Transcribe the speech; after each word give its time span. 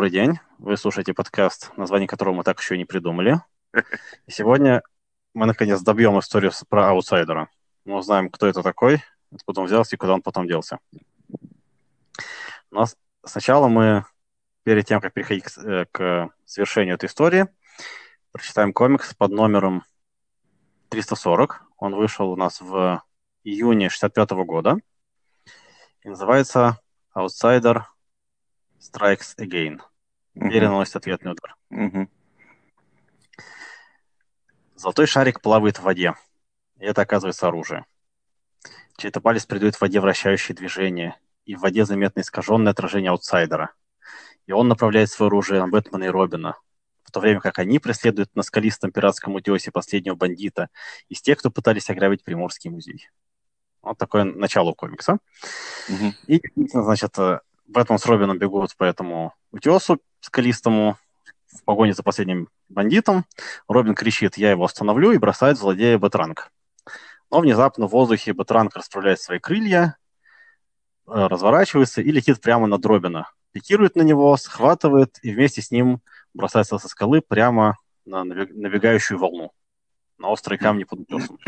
добрый 0.00 0.12
день. 0.12 0.38
Вы 0.56 0.78
слушаете 0.78 1.12
подкаст, 1.12 1.76
название 1.76 2.08
которого 2.08 2.36
мы 2.36 2.42
так 2.42 2.58
еще 2.58 2.78
не 2.78 2.86
придумали. 2.86 3.42
И 4.26 4.30
сегодня 4.30 4.82
мы, 5.34 5.44
наконец, 5.44 5.82
добьем 5.82 6.18
историю 6.18 6.52
про 6.70 6.88
аутсайдера. 6.88 7.50
Мы 7.84 7.98
узнаем, 7.98 8.30
кто 8.30 8.46
это 8.46 8.62
такой, 8.62 9.04
откуда 9.30 9.60
он 9.60 9.66
взялся 9.66 9.94
и 9.94 9.98
куда 9.98 10.14
он 10.14 10.22
потом 10.22 10.46
делся. 10.48 10.78
Но 12.70 12.86
сначала 13.26 13.68
мы, 13.68 14.06
перед 14.62 14.86
тем, 14.86 15.02
как 15.02 15.12
переходить 15.12 15.44
к, 15.44 15.58
э, 15.58 15.84
к 15.92 16.30
завершению 16.46 16.94
этой 16.94 17.04
истории, 17.04 17.48
прочитаем 18.32 18.72
комикс 18.72 19.12
под 19.12 19.32
номером 19.32 19.84
340. 20.88 21.62
Он 21.76 21.94
вышел 21.94 22.30
у 22.30 22.36
нас 22.36 22.62
в 22.62 23.02
июне 23.44 23.90
65 23.90 24.30
года. 24.46 24.78
И 26.04 26.08
называется 26.08 26.78
«Outsider 27.14 27.82
Strikes 28.80 29.36
Again». 29.36 29.82
Или 30.40 30.64
наносит 30.66 30.96
ответный 30.96 31.32
удар. 31.32 31.54
Золотой 34.74 35.06
шарик 35.06 35.42
плавает 35.42 35.78
в 35.78 35.82
воде. 35.82 36.14
И 36.78 36.84
это 36.86 37.02
оказывается 37.02 37.46
оружие. 37.48 37.84
Чей-то 38.96 39.20
палец 39.20 39.44
придает 39.44 39.76
в 39.76 39.80
воде 39.82 40.00
вращающее 40.00 40.56
движение, 40.56 41.16
и 41.44 41.54
в 41.54 41.60
воде 41.60 41.84
заметно 41.84 42.20
искаженное 42.20 42.72
отражение 42.72 43.10
аутсайдера. 43.10 43.72
И 44.46 44.52
он 44.52 44.68
направляет 44.68 45.10
свое 45.10 45.28
оружие 45.28 45.60
на 45.60 45.68
Бэтмена 45.68 46.04
и 46.04 46.08
Робина, 46.08 46.56
в 47.04 47.10
то 47.10 47.20
время 47.20 47.40
как 47.40 47.58
они 47.58 47.78
преследуют 47.78 48.34
на 48.34 48.42
скалистом 48.42 48.90
пиратском 48.92 49.34
утесе 49.34 49.70
последнего 49.70 50.14
бандита 50.14 50.68
из 51.08 51.20
тех, 51.20 51.38
кто 51.38 51.50
пытались 51.50 51.90
ограбить 51.90 52.24
Приморский 52.24 52.70
музей. 52.70 53.08
Вот 53.82 53.98
такое 53.98 54.24
начало 54.24 54.72
комикса. 54.72 55.18
Мгм. 55.88 56.14
И, 56.26 56.42
значит, 56.56 57.18
э, 57.18 57.40
Бэтмен 57.66 57.98
с 57.98 58.06
Робином 58.06 58.38
бегут 58.38 58.76
по 58.76 58.84
этому 58.84 59.34
утесу 59.50 60.00
скалистому 60.20 60.96
в 61.46 61.64
погоне 61.64 61.92
за 61.92 62.02
последним 62.02 62.48
бандитом. 62.68 63.24
Робин 63.68 63.94
кричит 63.94 64.36
«Я 64.36 64.50
его 64.50 64.64
остановлю» 64.64 65.12
и 65.12 65.18
бросает 65.18 65.58
злодея 65.58 65.98
Бэтранг. 65.98 66.50
Но 67.30 67.40
внезапно 67.40 67.86
в 67.86 67.90
воздухе 67.90 68.32
Бэтранг 68.32 68.76
расправляет 68.76 69.20
свои 69.20 69.38
крылья, 69.38 69.96
э, 71.06 71.12
разворачивается 71.12 72.02
и 72.02 72.10
летит 72.10 72.40
прямо 72.40 72.66
над 72.66 72.84
Робина. 72.84 73.30
Пикирует 73.52 73.96
на 73.96 74.02
него, 74.02 74.36
схватывает 74.36 75.18
и 75.22 75.32
вместе 75.32 75.62
с 75.62 75.70
ним 75.70 76.00
бросается 76.34 76.78
со 76.78 76.88
скалы 76.88 77.20
прямо 77.20 77.78
на 78.04 78.24
набегающую 78.24 79.18
волну, 79.18 79.52
на 80.18 80.28
острые 80.28 80.58
камни 80.58 80.84
под 80.84 81.00
утесом. 81.00 81.38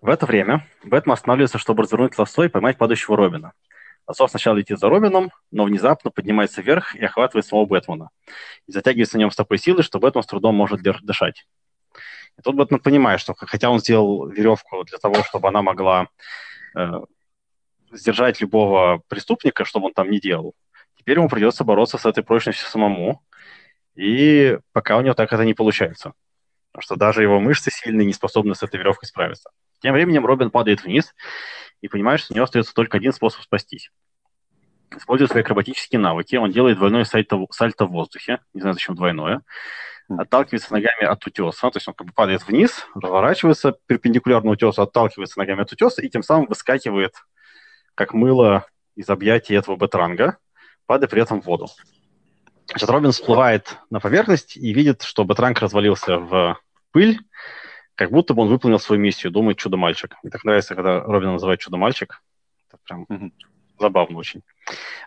В 0.00 0.08
это 0.08 0.26
время 0.26 0.66
Бэтмен 0.82 1.12
останавливается, 1.12 1.58
чтобы 1.58 1.84
развернуть 1.84 2.18
лассо 2.18 2.44
и 2.44 2.48
поймать 2.48 2.76
падающего 2.76 3.16
Робина. 3.16 3.52
Лассо 4.06 4.26
сначала 4.28 4.56
летит 4.56 4.78
за 4.78 4.88
Робином, 4.88 5.30
но 5.50 5.64
внезапно 5.64 6.10
поднимается 6.10 6.60
вверх 6.60 6.94
и 6.94 7.04
охватывает 7.04 7.46
самого 7.46 7.66
Бэтмена. 7.66 8.10
И 8.66 8.72
затягивается 8.72 9.16
на 9.16 9.20
нем 9.20 9.30
с 9.30 9.36
такой 9.36 9.58
силой, 9.58 9.82
что 9.82 9.98
Бэтмен 9.98 10.22
с 10.22 10.26
трудом 10.26 10.54
может 10.54 10.82
дышать. 10.82 11.46
И 12.38 12.42
тут 12.42 12.56
Бэтмен 12.56 12.80
понимает, 12.80 13.20
что 13.20 13.34
хотя 13.34 13.70
он 13.70 13.78
сделал 13.78 14.28
веревку 14.28 14.84
для 14.84 14.98
того, 14.98 15.22
чтобы 15.22 15.48
она 15.48 15.62
могла 15.62 16.08
э, 16.76 17.00
сдержать 17.92 18.40
любого 18.40 19.02
преступника, 19.08 19.64
что 19.64 19.78
бы 19.78 19.86
он 19.86 19.92
там 19.92 20.10
ни 20.10 20.18
делал, 20.18 20.54
теперь 20.96 21.18
ему 21.18 21.28
придется 21.28 21.62
бороться 21.62 21.98
с 21.98 22.06
этой 22.06 22.24
прочностью 22.24 22.66
самому. 22.66 23.22
И 23.94 24.58
пока 24.72 24.96
у 24.96 25.02
него 25.02 25.14
так 25.14 25.32
это 25.32 25.44
не 25.44 25.54
получается. 25.54 26.14
Потому 26.72 26.82
что 26.82 26.96
даже 26.96 27.22
его 27.22 27.38
мышцы 27.38 27.70
сильные 27.70 28.06
не 28.06 28.14
способны 28.14 28.54
с 28.54 28.62
этой 28.62 28.78
веревкой 28.78 29.06
справиться. 29.06 29.50
Тем 29.80 29.92
временем 29.92 30.24
Робин 30.24 30.50
падает 30.50 30.84
вниз 30.84 31.14
и 31.82 31.88
понимает, 31.88 32.20
что 32.20 32.32
у 32.32 32.36
него 32.36 32.44
остается 32.44 32.72
только 32.72 32.96
один 32.96 33.12
способ 33.12 33.42
спастись. 33.42 33.90
Используя 34.96 35.28
свои 35.28 35.42
акробатические 35.42 36.00
навыки, 36.00 36.36
он 36.36 36.50
делает 36.50 36.78
двойное 36.78 37.04
сальто, 37.04 37.44
сальто 37.50 37.86
в 37.86 37.90
воздухе, 37.90 38.40
не 38.54 38.60
знаю, 38.60 38.74
зачем 38.74 38.94
двойное, 38.94 39.42
отталкивается 40.08 40.72
ногами 40.72 41.04
от 41.04 41.26
утеса, 41.26 41.70
то 41.70 41.76
есть 41.76 41.88
он 41.88 41.94
как 41.94 42.06
бы 42.06 42.12
падает 42.12 42.46
вниз, 42.46 42.86
разворачивается 42.94 43.76
перпендикулярно 43.86 44.50
утесу, 44.50 44.82
отталкивается 44.82 45.38
ногами 45.38 45.62
от 45.62 45.72
утеса 45.72 46.02
и 46.02 46.08
тем 46.08 46.22
самым 46.22 46.46
выскакивает, 46.46 47.14
как 47.94 48.12
мыло 48.14 48.66
из 48.94 49.08
объятий 49.08 49.54
этого 49.54 49.76
бетранга, 49.76 50.38
падая 50.86 51.08
при 51.08 51.22
этом 51.22 51.40
в 51.40 51.46
воду. 51.46 51.68
Значит, 52.68 52.88
Робин 52.88 53.12
всплывает 53.12 53.78
на 53.90 54.00
поверхность 54.00 54.56
и 54.56 54.72
видит, 54.72 55.02
что 55.02 55.24
бетранг 55.24 55.58
развалился 55.60 56.18
в 56.18 56.58
пыль, 56.90 57.18
как 58.02 58.10
будто 58.10 58.34
бы 58.34 58.42
он 58.42 58.48
выполнил 58.48 58.80
свою 58.80 59.00
миссию, 59.00 59.30
думает 59.30 59.58
чудо-мальчик. 59.58 60.16
Мне 60.22 60.30
так 60.30 60.42
нравится, 60.42 60.74
когда 60.74 61.00
Робин 61.00 61.32
называет 61.32 61.60
чудо-мальчик. 61.60 62.20
Это 62.68 62.78
прям 62.84 63.06
Мгм. 63.08 63.32
забавно 63.78 64.18
очень. 64.18 64.42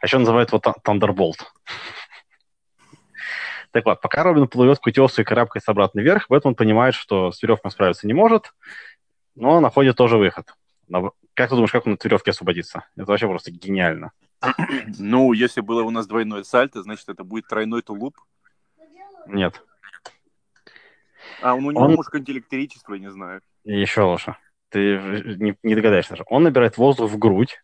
А 0.01 0.05
еще 0.05 0.17
называют 0.17 0.49
его 0.49 0.59
Та- 0.59 0.75
Thunderbolt. 0.81 1.51
Так 3.71 3.83
вот, 3.85 3.99
пока 3.99 4.23
Робин 4.23 4.47
плывет 4.47 4.79
к 4.79 4.87
утесу 4.87 5.21
и 5.21 5.25
карабкается 5.25 5.71
обратно 5.71 5.99
вверх, 5.99 6.27
Бэтмен 6.29 6.55
понимает, 6.55 6.95
что 6.95 7.31
с 7.31 7.43
веревкой 7.43 7.67
он 7.67 7.71
справиться 7.71 8.07
не 8.07 8.13
может, 8.13 8.53
но 9.35 9.59
находит 9.59 9.97
тоже 9.97 10.17
выход. 10.17 10.53
Как 11.33 11.49
ты 11.49 11.55
думаешь, 11.55 11.71
как 11.71 11.85
он 11.85 11.93
от 11.93 12.05
веревки 12.05 12.29
освободится? 12.29 12.85
Это 12.95 13.07
вообще 13.07 13.27
просто 13.27 13.51
гениально. 13.51 14.13
Ну, 14.97 15.33
если 15.33 15.59
было 15.59 15.83
у 15.83 15.89
нас 15.89 16.07
двойное 16.07 16.43
сальто, 16.43 16.81
значит, 16.81 17.09
это 17.09 17.25
будет 17.25 17.47
тройной 17.47 17.81
тулуп. 17.81 18.15
Нет, 19.27 19.61
А 21.41 21.53
он 21.55 21.65
у 21.65 21.71
него, 21.71 21.81
Он- 21.83 21.89
может, 21.95 22.05
какое-нибудь 22.05 22.33
электричество, 22.35 22.93
я 22.93 22.99
не 22.99 23.11
знаю. 23.11 23.41
еще 23.63 24.01
лучше. 24.01 24.35
Ты 24.69 24.97
не, 25.37 25.57
не 25.63 25.75
догадаешься 25.75 26.11
даже. 26.11 26.23
Он 26.27 26.43
набирает 26.43 26.77
воздух 26.77 27.11
в 27.11 27.17
грудь, 27.17 27.61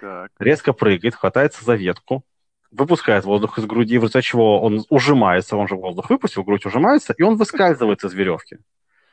Так. 0.00 0.30
резко 0.38 0.72
прыгает, 0.72 1.14
хватается 1.14 1.64
за 1.64 1.74
ветку, 1.74 2.24
выпускает 2.70 3.24
воздух 3.24 3.58
из 3.58 3.66
груди, 3.66 3.98
в 3.98 4.02
результате 4.02 4.26
чего 4.26 4.60
он 4.60 4.84
ужимается, 4.88 5.56
он 5.56 5.68
же 5.68 5.74
воздух 5.74 6.10
выпустил, 6.10 6.44
грудь 6.44 6.64
ужимается, 6.66 7.14
и 7.16 7.22
он 7.22 7.36
выскальзывает 7.36 8.04
из 8.04 8.12
веревки. 8.14 8.58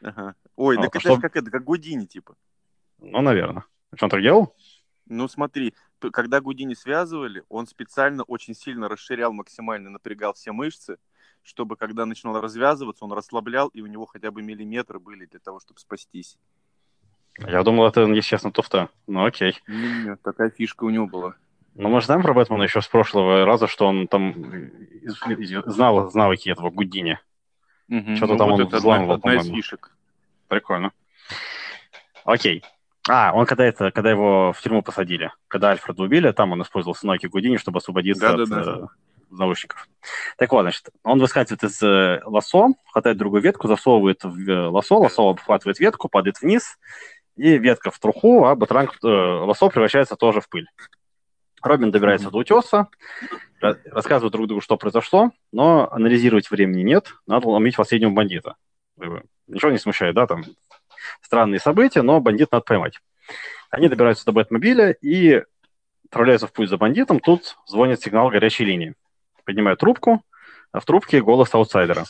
Ага. 0.01 0.35
Ой, 0.55 0.77
А, 0.77 0.83
так 0.83 0.95
а 0.95 0.99
это 0.99 1.21
как 1.21 1.35
это, 1.35 1.49
как 1.51 1.63
Гудини, 1.63 2.05
типа. 2.05 2.35
Ну, 2.99 3.21
наверное. 3.21 3.63
Что 3.95 4.05
он 4.05 4.09
так 4.09 4.21
делал? 4.21 4.55
Ну, 5.07 5.27
смотри, 5.27 5.73
когда 6.11 6.41
Гудини 6.41 6.73
связывали, 6.73 7.43
он 7.49 7.65
специально 7.67 8.23
очень 8.23 8.53
сильно 8.55 8.87
расширял, 8.89 9.33
максимально 9.33 9.89
напрягал 9.89 10.33
все 10.33 10.51
мышцы, 10.51 10.97
чтобы, 11.45 11.77
когда 11.77 12.05
начинал 12.05 12.41
развязываться, 12.41 13.05
он 13.05 13.13
расслаблял, 13.13 13.67
и 13.69 13.81
у 13.81 13.85
него 13.85 14.05
хотя 14.05 14.31
бы 14.31 14.41
миллиметры 14.41 14.99
были 14.99 15.25
для 15.25 15.39
того, 15.39 15.59
чтобы 15.59 15.79
спастись. 15.79 16.37
Я 17.37 17.63
думал, 17.63 17.85
это, 17.87 18.01
если 18.01 18.29
честно, 18.29 18.51
туфта. 18.51 18.89
Ну, 19.07 19.25
окей. 19.25 19.61
Нет, 19.67 20.21
такая 20.23 20.49
фишка 20.49 20.85
у 20.85 20.89
него 20.89 21.05
была. 21.05 21.35
Но 21.75 21.89
мы 21.89 21.99
же 21.99 22.07
знаем 22.07 22.23
про 22.23 22.33
Бэтмена 22.33 22.63
еще 22.63 22.81
с 22.81 22.87
прошлого 22.87 23.45
раза, 23.45 23.67
что 23.67 23.85
он 23.85 24.07
там 24.07 24.33
знал 25.65 26.09
навыки 26.13 26.49
этого 26.49 26.71
Гудини. 26.71 27.19
Мгм. 27.89 28.15
Что-то 28.15 28.33
Ну, 28.33 28.39
там 28.39 28.49
вот 28.49 28.59
он 28.61 28.67
это 28.67 28.77
взламывал, 28.77 29.15
одна, 29.15 29.31
одна 29.31 29.41
из 29.41 29.49
фишек. 29.49 29.91
Прикольно. 30.47 30.91
Окей. 32.23 32.63
А, 33.07 33.33
он 33.33 33.45
когда 33.45 33.65
это, 33.65 33.91
когда 33.91 34.09
его 34.09 34.51
в 34.53 34.61
тюрьму 34.61 34.81
посадили, 34.81 35.31
когда 35.47 35.69
Альфреда 35.69 36.01
убили, 36.01 36.31
там 36.31 36.53
он 36.53 36.63
использовал 36.63 36.97
навыки 37.03 37.27
Гудини, 37.27 37.57
чтобы 37.57 37.77
освободиться 37.77 38.31
от 38.31 38.37
Да-да-да. 38.37 38.87
Заложников. 39.29 39.87
Так 40.37 40.51
вот, 40.51 40.61
значит, 40.61 40.89
он 41.03 41.19
выскакивает 41.19 41.63
из 41.63 41.81
э, 41.81 42.21
лосо, 42.25 42.69
хватает 42.91 43.17
другую 43.17 43.41
ветку, 43.41 43.67
засовывает 43.67 44.23
в 44.23 44.49
э, 44.49 44.67
лосо, 44.67 44.95
лосо 44.95 45.29
обхватывает 45.29 45.79
ветку, 45.79 46.09
падает 46.09 46.41
вниз, 46.41 46.77
и 47.35 47.57
ветка 47.57 47.91
в 47.91 47.99
труху, 47.99 48.45
а 48.45 48.55
батранг, 48.55 48.97
э, 49.03 49.07
лосо 49.07 49.69
превращается 49.69 50.15
тоже 50.15 50.41
в 50.41 50.49
пыль. 50.49 50.67
Робин 51.61 51.91
добирается 51.91 52.29
до 52.29 52.37
утеса, 52.37 52.87
ра- 53.61 53.79
рассказывают 53.85 54.31
друг 54.31 54.47
другу, 54.47 54.61
что 54.61 54.77
произошло, 54.77 55.31
но 55.51 55.91
анализировать 55.91 56.49
времени 56.51 56.83
нет, 56.83 57.13
надо 57.27 57.47
ломить 57.47 57.75
последнего 57.75 58.11
бандита. 58.11 58.55
Ничего 59.47 59.71
не 59.71 59.77
смущает, 59.77 60.15
да, 60.15 60.27
там 60.27 60.43
странные 61.21 61.59
события, 61.59 62.01
но 62.01 62.19
бандит 62.19 62.51
надо 62.51 62.63
поймать. 62.63 62.99
Они 63.69 63.89
добираются 63.89 64.25
до 64.25 64.31
Бэтмобиля 64.31 64.91
и 64.91 65.43
отправляются 66.05 66.47
в 66.47 66.53
путь 66.53 66.69
за 66.69 66.77
бандитом. 66.77 67.19
Тут 67.19 67.57
звонит 67.65 68.01
сигнал 68.01 68.29
горячей 68.29 68.65
линии. 68.65 68.95
Поднимают 69.45 69.79
трубку, 69.79 70.23
а 70.71 70.79
в 70.79 70.85
трубке 70.85 71.21
голос 71.21 71.53
аутсайдера. 71.53 72.05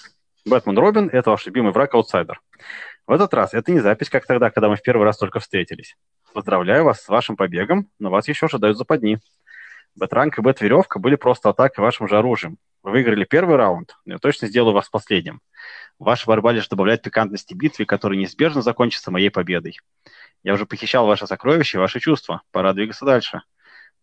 Бэтмен 0.45 0.77
Робин– 0.77 1.09
это 1.11 1.31
ваш 1.31 1.45
любимый 1.45 1.73
враг 1.73 1.93
аутсайдер. 1.93 2.41
В 3.07 3.11
этот 3.11 3.33
раз 3.33 3.53
это 3.53 3.71
не 3.71 3.79
запись, 3.79 4.09
как 4.09 4.25
тогда, 4.25 4.49
когда 4.49 4.69
мы 4.69 4.77
в 4.77 4.81
первый 4.81 5.03
раз 5.03 5.17
только 5.17 5.39
встретились. 5.39 5.95
Поздравляю 6.33 6.85
вас 6.85 7.01
с 7.01 7.07
вашим 7.07 7.35
побегом, 7.35 7.89
но 7.99 8.09
вас 8.09 8.27
еще 8.27 8.45
ожидают 8.47 8.77
западни. 8.77 9.19
Бэтранг 9.95 10.37
и 10.37 10.41
Бэт-веревка 10.41 10.99
были 10.99 11.15
просто 11.15 11.49
атакой 11.49 11.83
вашим 11.83 12.07
же 12.07 12.17
оружием. 12.17 12.57
Вы 12.83 12.91
выиграли 12.91 13.23
первый 13.23 13.55
раунд, 13.55 13.95
но 14.05 14.13
я 14.13 14.19
точно 14.19 14.47
сделаю 14.47 14.73
вас 14.73 14.89
последним. 14.89 15.41
Ваша 15.99 16.27
борьба 16.27 16.51
лишь 16.51 16.67
добавляет 16.67 17.01
пикантности 17.01 17.53
битве, 17.53 17.85
которая 17.85 18.19
неизбежно 18.19 18.61
закончится 18.61 19.11
моей 19.11 19.29
победой. 19.29 19.79
Я 20.43 20.53
уже 20.53 20.65
похищал 20.65 21.07
ваши 21.07 21.25
сокровища 21.25 21.77
и 21.77 21.81
ваши 21.81 21.99
чувства. 21.99 22.41
Пора 22.51 22.73
двигаться 22.73 23.05
дальше. 23.05 23.41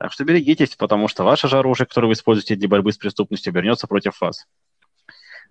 Так 0.03 0.13
что 0.13 0.25
берегитесь, 0.25 0.75
потому 0.75 1.07
что 1.07 1.23
ваше 1.23 1.47
же 1.47 1.59
оружие, 1.59 1.87
которое 1.87 2.09
вы 2.09 2.15
используете 2.15 2.57
для 2.57 2.67
борьбы 2.67 2.91
с 2.91 2.97
преступностью, 2.97 3.53
обернется 3.53 3.87
против 3.87 4.21
вас. 4.21 4.49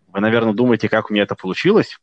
Вы, 0.07 0.19
наверное, 0.19 0.51
думаете, 0.51 0.89
как 0.89 1.09
у 1.09 1.13
меня 1.13 1.24
это 1.24 1.36
получилось? 1.36 1.98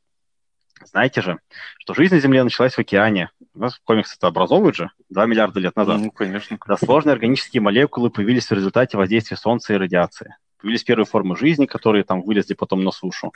Знаете 0.82 1.20
же, 1.20 1.40
что 1.78 1.92
жизнь 1.92 2.14
на 2.14 2.20
Земле 2.22 2.42
началась 2.42 2.72
в 2.72 2.78
океане. 2.78 3.28
У 3.52 3.58
нас 3.58 3.78
комиксы 3.84 4.16
это 4.16 4.28
образовывают 4.28 4.76
же 4.76 4.90
2 5.10 5.26
миллиарда 5.26 5.60
лет 5.60 5.76
назад. 5.76 6.00
Ну, 6.00 6.10
конечно. 6.10 6.56
Когда 6.56 6.78
сложные 6.78 7.12
органические 7.12 7.60
молекулы 7.60 8.08
появились 8.08 8.46
в 8.46 8.52
результате 8.52 8.96
воздействия 8.96 9.36
Солнца 9.36 9.74
и 9.74 9.76
радиации. 9.76 10.34
Появились 10.56 10.84
первые 10.84 11.04
формы 11.04 11.36
жизни, 11.36 11.66
которые 11.66 12.02
там 12.02 12.22
вылезли 12.22 12.54
потом 12.54 12.82
на 12.82 12.92
сушу. 12.92 13.30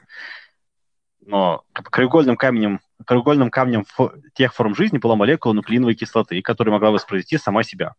Но 1.21 1.65
краеугольным 1.75 2.39
камнем, 2.39 2.81
краеугольным 3.05 3.51
камнем 3.51 3.85
тех 4.33 4.55
форм 4.55 4.75
жизни 4.75 4.97
была 4.97 5.17
молекула 5.17 5.53
нуклеиновой 5.53 5.97
кислоты, 5.97 6.41
которая 6.41 6.73
могла 6.73 6.93
воспроизвести 6.93 7.37
сама 7.37 7.63
себя. 7.63 7.95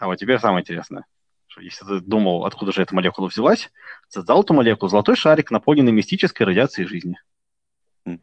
А 0.00 0.06
вот 0.06 0.16
теперь 0.16 0.40
самое 0.40 0.62
интересное. 0.62 1.04
Что 1.46 1.60
если 1.60 1.84
ты 1.84 2.00
думал, 2.00 2.46
откуда 2.46 2.72
же 2.72 2.82
эта 2.82 2.94
молекула 2.94 3.28
взялась, 3.28 3.70
создал 4.08 4.42
эту 4.42 4.54
молекулу 4.54 4.88
золотой 4.88 5.14
шарик, 5.14 5.50
наполненный 5.50 5.92
мистической 5.92 6.46
радиацией 6.46 6.88
жизни. 6.88 7.16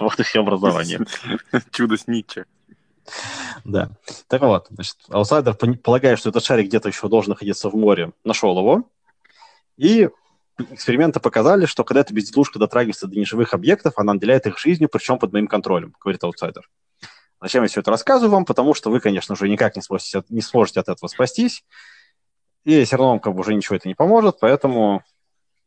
Вот 0.00 0.18
и 0.18 0.24
все 0.24 0.40
образование. 0.40 0.98
Чудо 1.70 1.96
с 1.96 2.08
Ницше. 2.08 2.46
Да. 3.64 3.90
Так 4.26 4.42
вот, 4.42 4.66
значит, 4.70 4.96
аутсайдер 5.08 5.54
полагает, 5.76 6.18
что 6.18 6.30
этот 6.30 6.42
шарик 6.44 6.66
где-то 6.66 6.88
еще 6.88 7.08
должен 7.08 7.30
находиться 7.30 7.70
в 7.70 7.74
море, 7.74 8.12
нашел 8.24 8.58
его, 8.58 8.90
и 9.76 10.08
эксперименты 10.58 11.20
показали, 11.20 11.66
что 11.66 11.84
когда 11.84 12.00
эта 12.00 12.12
безделушка 12.12 12.58
дотрагивается 12.58 13.06
до 13.06 13.16
неживых 13.16 13.54
объектов, 13.54 13.94
она 13.96 14.14
наделяет 14.14 14.46
их 14.46 14.58
жизнью, 14.58 14.88
причем 14.88 15.18
под 15.18 15.32
моим 15.32 15.46
контролем, 15.46 15.94
говорит 16.00 16.24
аутсайдер. 16.24 16.68
Зачем 17.40 17.62
я 17.62 17.68
все 17.68 17.80
это 17.80 17.90
рассказываю 17.90 18.32
вам? 18.32 18.44
Потому 18.44 18.74
что 18.74 18.90
вы, 18.90 19.00
конечно 19.00 19.34
же, 19.34 19.48
никак 19.48 19.76
не 19.76 19.82
сможете, 19.82 20.22
не 20.28 20.42
сможете 20.42 20.80
от 20.80 20.88
этого 20.88 21.08
спастись, 21.08 21.64
и 22.64 22.84
все 22.84 22.96
равно 22.96 23.10
вам 23.10 23.20
как 23.20 23.34
бы 23.34 23.40
уже 23.40 23.54
ничего 23.54 23.76
это 23.76 23.88
не 23.88 23.94
поможет, 23.94 24.38
поэтому 24.40 25.02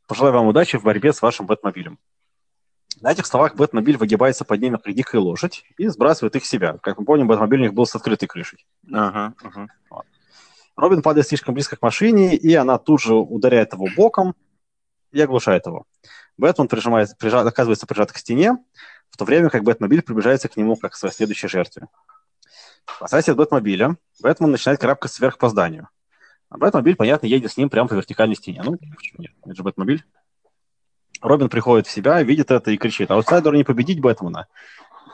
пожелаю 0.07 0.33
вам 0.33 0.47
удачи 0.47 0.77
в 0.77 0.83
борьбе 0.83 1.13
с 1.13 1.21
вашим 1.21 1.47
Бэтмобилем. 1.47 1.97
На 3.01 3.11
этих 3.11 3.25
словах 3.25 3.55
Бэтмобиль 3.55 3.97
выгибается 3.97 4.45
под 4.45 4.61
ними, 4.61 4.77
как 4.77 4.93
дикая 4.93 5.19
лошадь, 5.19 5.65
и 5.77 5.87
сбрасывает 5.87 6.35
их 6.35 6.45
себя. 6.45 6.77
Как 6.81 6.99
мы 6.99 7.05
помним, 7.05 7.27
Бэтмобиль 7.27 7.59
у 7.59 7.63
них 7.63 7.73
был 7.73 7.85
с 7.85 7.95
открытой 7.95 8.27
крышей. 8.27 8.65
Ага, 8.91 9.33
ага. 9.41 9.67
Вот. 9.89 10.05
Робин 10.75 11.01
падает 11.01 11.27
слишком 11.27 11.53
близко 11.53 11.75
к 11.75 11.81
машине, 11.81 12.35
и 12.35 12.53
она 12.53 12.77
тут 12.77 13.01
же 13.01 13.15
ударяет 13.15 13.73
его 13.73 13.87
боком 13.95 14.35
и 15.11 15.19
оглушает 15.19 15.65
его. 15.65 15.85
Бэтмен 16.37 16.67
прижимает, 16.67 17.17
прижат, 17.17 17.45
оказывается 17.45 17.85
прижат 17.85 18.11
к 18.11 18.17
стене, 18.17 18.57
в 19.13 19.17
то 19.17 19.25
время 19.25 19.51
как 19.51 19.63
Бэтмобиль 19.63 20.01
приближается 20.01 20.49
к 20.49 20.57
нему 20.57 20.75
как 20.75 20.93
к 20.93 20.95
своей 20.95 21.13
следующей 21.13 21.47
жертве. 21.47 21.87
Спасаясь 22.97 23.29
от 23.29 23.37
Бэтмобиля, 23.37 23.95
Бэтмен 24.23 24.49
начинает 24.49 24.79
карабкаться 24.81 25.21
вверх 25.21 25.37
по 25.37 25.49
зданию. 25.49 25.87
А 26.49 26.57
Бэтмобиль, 26.57 26.95
понятно, 26.95 27.27
едет 27.27 27.51
с 27.51 27.57
ним 27.57 27.69
прямо 27.69 27.87
по 27.87 27.93
вертикальной 27.93 28.35
стене. 28.35 28.63
Ну, 28.65 28.75
почему 28.95 29.21
нет? 29.21 29.31
Это 29.45 29.53
же 29.53 29.61
Бэтмобиль. 29.61 30.03
Робин 31.21 31.49
приходит 31.49 31.85
в 31.85 31.91
себя, 31.91 32.23
видит 32.23 32.49
это 32.49 32.71
и 32.71 32.77
кричит, 32.77 33.11
аутсайдеру 33.11 33.55
не 33.55 33.63
победить 33.63 34.01
Бэтмена, 34.01 34.47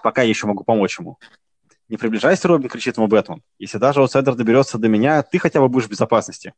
пока 0.02 0.22
я 0.22 0.30
еще 0.30 0.48
могу 0.48 0.64
помочь 0.64 0.98
ему. 0.98 1.20
Не 1.90 1.98
приближайся, 1.98 2.48
Робин, 2.48 2.70
кричит 2.70 2.96
ему 2.96 3.08
Бэтмен. 3.08 3.44
Если 3.58 3.80
даже 3.80 4.00
аутсайдер 4.00 4.36
доберется 4.36 4.78
до 4.78 4.88
меня, 4.88 5.22
ты 5.24 5.40
хотя 5.40 5.60
бы 5.60 5.68
будешь 5.68 5.88
в 5.88 5.90
безопасности. 5.90 6.54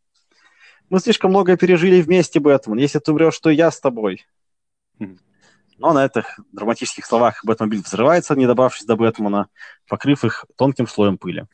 Мы 0.91 0.99
слишком 0.99 1.31
многое 1.31 1.57
пережили 1.57 2.01
вместе, 2.01 2.39
Бэтмен. 2.39 2.77
Если 2.77 2.99
ты 2.99 3.11
умрешь, 3.11 3.39
то 3.39 3.49
я 3.49 3.71
с 3.71 3.79
тобой. 3.79 4.27
Но 5.81 5.93
на 5.93 6.05
этих 6.05 6.39
драматических 6.51 7.05
словах 7.05 7.43
Бэтмобиль 7.43 7.81
взрывается, 7.81 8.35
не 8.35 8.45
добравшись 8.45 8.85
до 8.85 8.95
Бэтмена, 8.95 9.47
покрыв 9.87 10.23
их 10.23 10.45
тонким 10.55 10.87
слоем 10.87 11.17
пыли. 11.17 11.47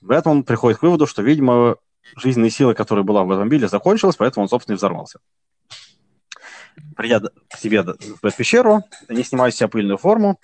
Бэтмен 0.00 0.44
приходит 0.44 0.78
к 0.78 0.82
выводу, 0.82 1.08
что, 1.08 1.22
видимо, 1.22 1.76
жизненная 2.16 2.50
сила, 2.50 2.74
которая 2.74 3.04
была 3.04 3.24
в 3.24 3.26
Бэтмобиле, 3.26 3.66
закончилась, 3.66 4.14
поэтому 4.14 4.44
он, 4.44 4.48
собственно, 4.48 4.74
и 4.74 4.78
взорвался 4.78 5.18
придя 6.96 7.20
к 7.20 7.58
себе 7.58 7.82
в 7.82 8.30
пещеру, 8.36 8.84
они 9.08 9.22
снимают 9.22 9.54
с 9.54 9.58
себя 9.58 9.68
пыльную 9.68 9.98
форму, 9.98 10.38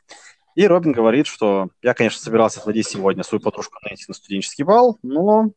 и 0.54 0.66
Робин 0.66 0.92
говорит, 0.92 1.26
что 1.26 1.68
я, 1.82 1.94
конечно, 1.94 2.20
собирался 2.20 2.60
отводить 2.60 2.88
сегодня 2.88 3.22
свою 3.22 3.40
подружку 3.40 3.78
Нэнси 3.82 4.06
на 4.08 4.14
студенческий 4.14 4.64
бал, 4.64 4.98
но 5.02 5.50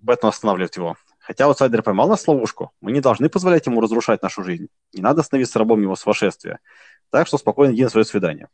Бэтмен 0.00 0.28
останавливает 0.28 0.76
его. 0.76 0.96
Хотя 1.28 1.44
аутсайдер 1.44 1.82
поймал 1.82 2.08
нас 2.08 2.26
ловушку, 2.26 2.72
мы 2.80 2.90
не 2.90 3.02
должны 3.02 3.28
позволять 3.28 3.66
ему 3.66 3.82
разрушать 3.82 4.22
нашу 4.22 4.42
жизнь. 4.42 4.68
Не 4.94 5.02
надо 5.02 5.22
становиться 5.22 5.58
рабом 5.58 5.82
его 5.82 5.94
сумасшествия. 5.94 6.58
Так 7.10 7.26
что 7.26 7.36
спокойно 7.36 7.74
на 7.74 7.90
свое 7.90 8.06
свидание. 8.06 8.48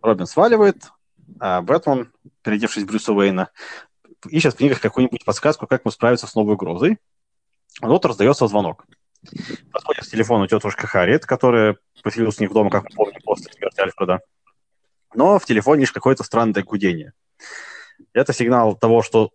Робин 0.00 0.26
сваливает, 0.26 0.92
а 1.40 1.60
Бэтмен, 1.60 2.12
переодевшись 2.42 2.84
в 2.84 2.86
Брюса 2.86 3.12
Уэйна, 3.12 3.50
ищет 4.28 4.54
в 4.54 4.58
книгах 4.58 4.80
какую-нибудь 4.80 5.24
подсказку, 5.24 5.66
как 5.66 5.84
ему 5.84 5.90
справиться 5.90 6.28
с 6.28 6.36
новой 6.36 6.54
угрозой. 6.54 6.98
А 7.80 7.88
тут 7.88 8.04
раздается 8.04 8.46
звонок. 8.46 8.86
Подходит 9.72 10.04
к 10.04 10.08
телефону 10.08 10.46
тетушка 10.46 10.86
Харриет, 10.86 11.26
которая 11.26 11.78
поселилась 12.04 12.38
у 12.38 12.42
них 12.44 12.52
дома, 12.52 12.70
как 12.70 12.84
мы 12.84 12.90
помним, 12.94 13.20
после 13.24 13.52
смерти 13.52 13.80
Альфреда. 13.80 14.20
Но 15.14 15.40
в 15.40 15.44
телефоне 15.46 15.80
лишь 15.80 15.92
какое-то 15.92 16.22
странное 16.22 16.62
гудение. 16.62 17.12
Это 18.12 18.32
сигнал 18.32 18.76
того, 18.76 19.02
что 19.02 19.32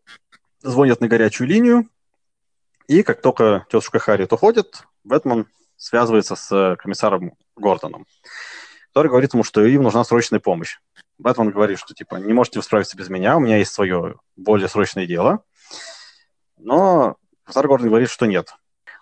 звонят 0.62 1.02
на 1.02 1.10
горячую 1.10 1.50
линию, 1.50 1.90
и 2.88 3.04
как 3.04 3.22
только 3.22 3.66
тетушка 3.70 4.00
Харриет 4.00 4.32
уходит, 4.34 4.84
Бэтмен 5.04 5.48
связывается 5.76 6.36
с 6.36 6.76
комиссаром 6.80 7.34
Гордоном, 7.56 8.06
который 8.88 9.10
говорит 9.10 9.34
ему, 9.34 9.44
что 9.44 9.64
им 9.64 9.84
нужна 9.84 10.04
срочная 10.04 10.40
помощь. 10.40 10.80
Бэтмен 11.18 11.52
говорит, 11.52 11.80
что 11.80 11.94
типа 11.94 12.16
не 12.16 12.34
можете 12.34 12.62
справиться 12.62 12.98
без 12.98 13.10
меня, 13.10 13.38
у 13.38 13.40
меня 13.40 13.58
есть 13.58 13.74
свое 13.74 14.16
более 14.36 14.70
срочное 14.70 15.06
дело. 15.06 15.44
Но 16.58 17.18
комиссар 17.44 17.68
Гордон 17.68 17.90
говорит, 17.90 18.10
что 18.10 18.26
нет. 18.26 18.54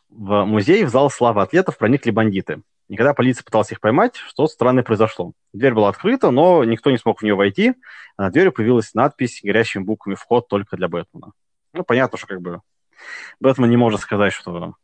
В 0.09 0.45
музей 0.45 0.83
в 0.83 0.89
зал 0.89 1.09
славы 1.09 1.41
атлетов 1.41 1.77
проникли 1.77 2.11
бандиты. 2.11 2.61
И 2.87 2.95
когда 2.95 3.13
полиция 3.13 3.43
пыталась 3.43 3.71
их 3.71 3.81
поймать, 3.81 4.15
что 4.15 4.47
странное 4.47 4.83
произошло. 4.83 5.33
Дверь 5.53 5.73
была 5.73 5.89
открыта, 5.89 6.29
но 6.29 6.63
никто 6.63 6.91
не 6.91 6.97
смог 6.97 7.19
в 7.19 7.23
нее 7.23 7.33
войти. 7.33 7.73
А 8.15 8.23
на 8.23 8.31
двери 8.31 8.49
появилась 8.49 8.93
надпись 8.93 9.41
горящими 9.43 9.83
буквами 9.83 10.15
«Вход 10.15 10.47
только 10.47 10.77
для 10.77 10.87
Бэтмена». 10.87 11.31
Ну, 11.73 11.83
понятно, 11.83 12.17
что 12.17 12.27
как 12.27 12.41
бы 12.41 12.61
Бэтмен 13.39 13.69
не 13.69 13.77
может 13.77 14.01
сказать, 14.01 14.33
что 14.33 14.75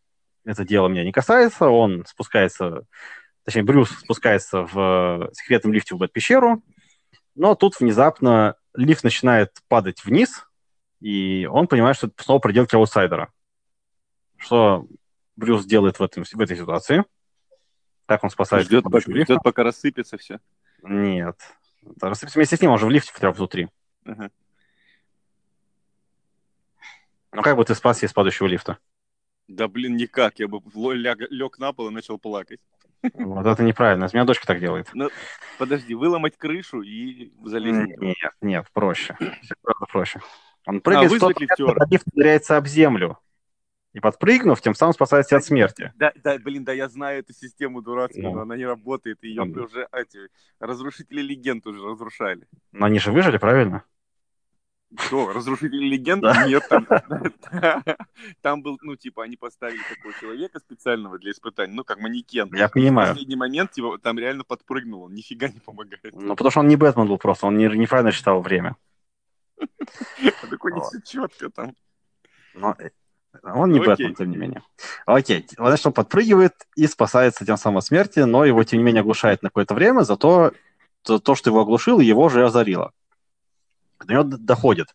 это 0.44 0.66
дело 0.66 0.88
меня 0.88 1.04
не 1.04 1.12
касается. 1.12 1.68
Он 1.68 2.06
спускается, 2.06 2.86
точнее, 3.44 3.64
Брюс 3.64 3.90
спускается 3.90 4.64
в 4.64 5.30
секретном 5.34 5.74
лифте 5.74 5.96
в 5.96 6.00
Бэт-пещеру, 6.00 6.64
но 7.36 7.56
тут 7.56 7.80
внезапно 7.80 8.56
лифт 8.74 9.04
начинает 9.04 9.52
падать 9.68 10.04
вниз, 10.04 10.48
и 11.00 11.48
он 11.50 11.68
понимает, 11.68 11.98
что 11.98 12.08
это 12.08 12.24
снова 12.24 12.40
проделки 12.40 12.76
аутсайдера. 12.76 13.32
Что 14.38 14.88
Брюс 15.36 15.66
делает 15.66 16.00
в, 16.00 16.04
этом, 16.04 16.24
в 16.24 16.40
этой 16.40 16.58
ситуации? 16.58 17.04
Как 18.06 18.24
он 18.24 18.30
спасает? 18.30 18.66
Ждет, 18.66 18.84
пока, 18.84 19.00
ждет 19.00 19.40
пока 19.44 19.64
рассыпется 19.64 20.18
все. 20.18 20.40
Нет. 20.84 21.38
Рассыпется 22.02 22.40
вместе 22.40 22.58
с 22.58 22.62
ним, 22.62 22.72
он 22.72 22.80
же 22.80 22.86
в 22.86 22.90
лифте 22.90 23.14
бы 23.22 23.32
внутри. 23.32 23.70
Uh-huh. 24.06 24.32
Ну 27.34 27.42
как 27.42 27.56
бы 27.56 27.66
ты 27.66 27.76
спасся 27.76 28.06
из 28.06 28.14
падающего 28.14 28.48
лифта? 28.48 28.78
Да 29.48 29.68
блин, 29.68 29.96
никак. 29.96 30.40
Я 30.40 30.48
бы 30.48 30.62
лег 30.94 31.60
на 31.60 31.74
пол 31.74 31.88
и 31.90 31.92
начал 31.92 32.18
плакать. 32.18 32.60
Вот 33.14 33.46
это 33.46 33.64
неправильно. 33.64 34.08
У 34.12 34.16
меня 34.16 34.26
дочка 34.26 34.46
так 34.46 34.60
делает. 34.60 34.90
Ну, 34.94 35.10
подожди, 35.58 35.96
выломать 35.96 36.38
крышу 36.38 36.82
и 36.82 37.32
залезть. 37.44 37.98
Нет, 38.00 38.32
нет, 38.42 38.68
проще. 38.74 39.16
Все 39.42 39.56
правда 39.62 39.86
проще. 39.92 40.22
Он 40.68 40.78
а 40.78 40.80
прыгает 40.82 41.12
а, 41.12 41.16
в 41.16 41.20
тот 41.20 41.36
момент, 41.36 41.52
когда 41.58 41.86
лифт 41.90 42.06
ударяется 42.14 42.58
об 42.58 42.68
землю 42.68 43.18
и 43.94 44.00
подпрыгнув, 44.00 44.62
тем 44.62 44.76
самым 44.76 44.94
спасает 44.94 45.28
себя 45.28 45.38
от 45.38 45.46
смерти. 45.46 45.92
Да, 45.96 46.14
да, 46.24 46.38
блин, 46.38 46.64
да, 46.64 46.74
я 46.74 46.88
знаю 46.88 47.20
эту 47.20 47.34
систему 47.34 47.82
дурацкую, 47.82 48.24
ну. 48.24 48.36
но 48.36 48.42
она 48.42 48.56
не 48.56 48.66
работает, 48.66 49.18
и 49.24 49.30
ее 49.30 49.44
ну. 49.44 49.64
уже 49.64 49.88
эти 49.92 50.20
разрушители 50.60 51.22
легенд 51.22 51.66
уже 51.66 51.84
разрушали. 51.84 52.48
Но 52.72 52.86
они 52.86 53.00
же 53.00 53.12
выжили, 53.12 53.38
правильно? 53.38 53.84
Что, 54.98 55.32
разрушители 55.32 55.86
легенд? 55.86 56.22
Да. 56.22 56.46
Нет, 56.46 56.64
там, 56.68 56.86
там 58.42 58.62
был, 58.62 58.78
ну, 58.82 58.96
типа, 58.96 59.24
они 59.24 59.38
поставили 59.38 59.82
такого 59.90 60.14
человека 60.20 60.60
специального 60.60 61.18
для 61.18 61.32
испытаний, 61.32 61.74
ну, 61.74 61.84
как 61.84 62.00
манекен. 62.00 62.54
Я 62.54 62.68
понимаю. 62.68 63.08
В 63.08 63.12
последний 63.12 63.38
момент, 63.38 63.72
типа, 63.72 63.98
там 64.00 64.20
реально 64.20 64.44
подпрыгнул, 64.44 65.04
он 65.04 65.14
нифига 65.14 65.48
не 65.48 65.60
помогает. 65.60 66.02
Ну, 66.12 66.36
потому 66.36 66.52
что 66.52 66.60
он 66.60 66.68
не 66.68 66.76
Бэтмен 66.76 67.08
был 67.08 67.18
просто, 67.18 67.48
он 67.48 67.58
не, 67.58 67.66
неправильно 67.68 68.12
считал 68.12 68.42
время. 68.42 68.76
Так 70.50 70.66
у 70.66 70.70
них 70.70 70.84
все 70.84 71.02
четко 71.02 71.50
там. 71.50 71.76
Но 72.54 72.76
он 73.44 73.72
не 73.72 73.80
ну, 73.80 73.86
Бэтмен, 73.86 74.14
тем 74.14 74.30
не 74.30 74.38
менее. 74.38 74.62
Окей. 75.06 75.48
Значит, 75.58 75.86
он 75.86 75.94
подпрыгивает 75.94 76.54
и 76.76 76.86
спасается 76.88 77.46
тем 77.46 77.58
самым 77.58 77.78
от 77.78 77.86
смерти, 77.86 78.20
но 78.20 78.44
его, 78.44 78.64
тем 78.64 78.80
не 78.80 78.84
менее, 78.84 79.02
оглушает 79.02 79.42
на 79.42 79.50
какое-то 79.50 79.74
время, 79.74 80.02
зато 80.02 80.52
то, 81.04 81.20
то 81.20 81.36
что 81.36 81.50
его 81.50 81.62
оглушило, 81.62 82.02
его 82.02 82.28
же 82.30 82.46
озарило. 82.46 82.92
До 84.06 84.14
него 84.14 84.24
доходит, 84.24 84.88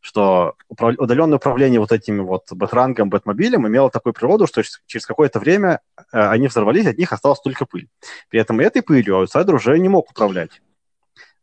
что 0.00 0.54
управ... 0.68 0.94
удаленное 0.98 1.36
управление 1.36 1.80
вот 1.80 1.92
этими 1.92 2.20
вот 2.20 2.50
бэтрангом, 2.50 3.10
бэтмобилем 3.10 3.66
имело 3.66 3.90
такую 3.90 4.12
природу, 4.12 4.46
что 4.46 4.62
через 4.86 5.06
какое-то 5.06 5.38
время 5.38 5.80
э, 6.12 6.18
они 6.18 6.48
взорвались, 6.48 6.86
от 6.86 6.98
них 6.98 7.12
осталась 7.12 7.40
только 7.40 7.66
пыль. 7.66 7.88
При 8.28 8.40
этом 8.40 8.60
этой 8.60 8.82
пылью 8.82 9.16
аутсайдер 9.16 9.54
уже 9.54 9.78
не 9.78 9.88
мог 9.88 10.10
управлять. 10.10 10.62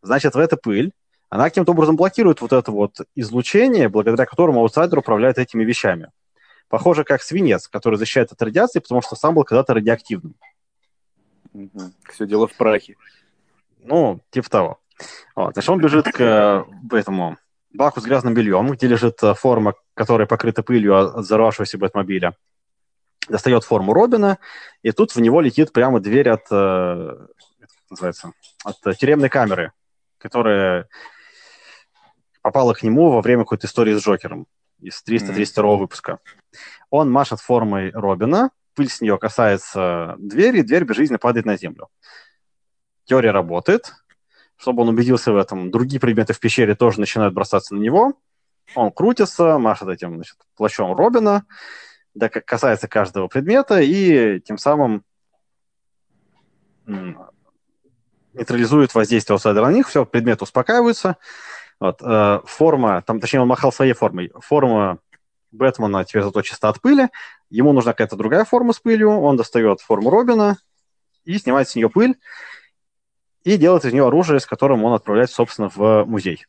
Значит, 0.02 0.36
в 0.36 0.40
эта 0.40 0.58
пыль 0.58 0.92
она 1.30 1.46
каким-то 1.46 1.74
образом 1.74 1.96
блокирует 1.96 2.42
вот 2.42 2.54
это 2.54 2.72
вот 2.72 3.02
излучение, 3.16 3.90
благодаря 3.90 4.26
которому 4.26 4.62
аутсайдер 4.62 5.00
управляет 5.00 5.38
этими 5.38 5.64
похоже 6.70 7.04
как 7.04 7.22
свинец, 7.22 7.68
который 7.68 7.98
защищает 7.98 8.32
от 8.32 8.42
радиации, 8.42 8.80
потому 8.80 9.02
что 9.02 9.16
сам 9.16 9.36
был 9.36 9.44
когда-то 9.44 9.74
радиоактивным. 9.74 10.36
Угу. 11.54 11.92
Все 12.12 12.28
дело 12.28 12.48
в 12.48 12.54
прахе. 12.56 12.96
Ну, 13.80 14.22
типа 14.32 14.50
того. 14.50 14.80
Вот. 15.36 15.54
Значит, 15.54 15.70
он 15.70 15.80
бежит 15.80 16.06
к 16.12 16.20
э, 16.20 16.64
этому 16.96 17.38
баку 17.74 18.02
с 18.02 18.04
грязным 18.04 18.34
бельем, 18.34 18.72
где 18.72 18.88
лежит 18.88 19.22
э, 19.24 19.34
форма, 19.34 19.76
которая 19.94 20.28
покрыта 20.28 20.64
пылью 20.64 20.98
от 20.98 21.16
взорвавшегося 21.16 21.78
Бэтмобиля. 21.78 22.36
Достает 23.30 23.64
форму 23.64 23.94
Робина, 23.94 24.40
и 24.84 24.92
тут 24.92 25.16
в 25.16 25.20
него 25.20 25.42
летит 25.42 25.74
прямо 25.74 26.00
дверь 26.00 26.30
от, 26.30 26.46
э, 26.50 27.28
называется, 27.90 28.32
от 28.64 28.98
тюремной 28.98 29.30
камеры, 29.30 29.74
которая 30.18 30.88
попала 32.42 32.74
к 32.74 32.84
нему 32.84 33.12
во 33.12 33.22
время 33.22 33.44
какой-то 33.44 33.68
истории 33.68 33.94
с 33.94 34.04
Джокером 34.04 34.48
из 34.80 35.02
332 35.04 35.64
mm-hmm. 35.64 35.78
выпуска. 35.78 36.20
Он 36.90 37.12
машет 37.12 37.42
формой 37.42 37.92
Робина, 37.92 38.52
пыль 38.74 38.90
с 38.90 39.02
нее 39.02 39.18
касается 39.18 40.16
двери, 40.18 40.60
и 40.60 40.64
дверь 40.64 40.84
безжизненно 40.84 41.20
падает 41.20 41.46
на 41.46 41.58
землю. 41.58 41.90
Теория 43.06 43.32
работает, 43.32 43.94
чтобы 44.58 44.82
он 44.82 44.90
убедился 44.90 45.32
в 45.32 45.38
этом. 45.38 45.72
Другие 45.72 46.00
предметы 46.00 46.34
в 46.34 46.40
пещере 46.40 46.76
тоже 46.76 47.00
начинают 47.00 47.34
бросаться 47.34 47.76
на 47.76 47.80
него. 47.80 48.14
Он 48.76 48.92
крутится, 48.92 49.58
машет 49.58 49.88
этим 49.88 50.16
значит, 50.16 50.36
плащом 50.56 50.94
Робина, 50.96 51.46
да, 52.14 52.30
касается 52.30 52.88
каждого 52.88 53.28
предмета 53.28 53.80
и 53.80 54.40
тем 54.42 54.58
самым 54.58 55.04
нейтрализует 58.34 58.94
воздействие 58.94 59.36
аутсайдера 59.36 59.66
на 59.66 59.72
них, 59.72 59.88
все, 59.88 60.06
предметы 60.06 60.44
успокаиваются. 60.44 61.18
Вот, 61.80 62.02
э, 62.02 62.40
форма, 62.46 63.02
там, 63.04 63.20
точнее, 63.20 63.42
он 63.42 63.48
махал 63.48 63.72
своей 63.72 63.94
формой. 63.94 64.32
Форма 64.40 65.00
Бэтмена 65.52 66.06
теперь 66.06 66.24
зато 66.24 66.42
чиста 66.42 66.70
от 66.70 66.82
пыли. 66.82 67.10
Ему 67.50 67.72
нужна 67.74 67.94
какая-то 67.94 68.16
другая 68.16 68.46
форма 68.46 68.74
с 68.74 68.80
пылью. 68.80 69.12
Он 69.12 69.38
достает 69.38 69.82
форму 69.82 70.10
Робина 70.10 70.58
и 71.24 71.38
снимает 71.38 71.70
с 71.70 71.76
нее 71.76 71.90
пыль 71.90 72.18
и 73.44 73.58
делает 73.58 73.86
из 73.86 73.94
нее 73.94 74.08
оружие, 74.08 74.40
с 74.40 74.46
которым 74.46 74.84
он 74.84 74.94
отправляется, 74.94 75.36
собственно, 75.36 75.70
в 75.74 76.06
музей. 76.06 76.46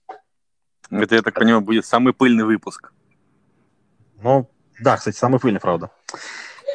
Это, 0.91 1.17
я 1.17 1.23
так 1.23 1.35
понимаю, 1.35 1.61
будет 1.61 1.85
самый 1.85 2.13
пыльный 2.13 2.45
выпуск. 2.45 2.93
Ну, 4.23 4.51
да, 4.81 4.97
кстати, 4.97 5.17
самый 5.17 5.39
пыльный, 5.39 5.61
правда. 5.61 5.91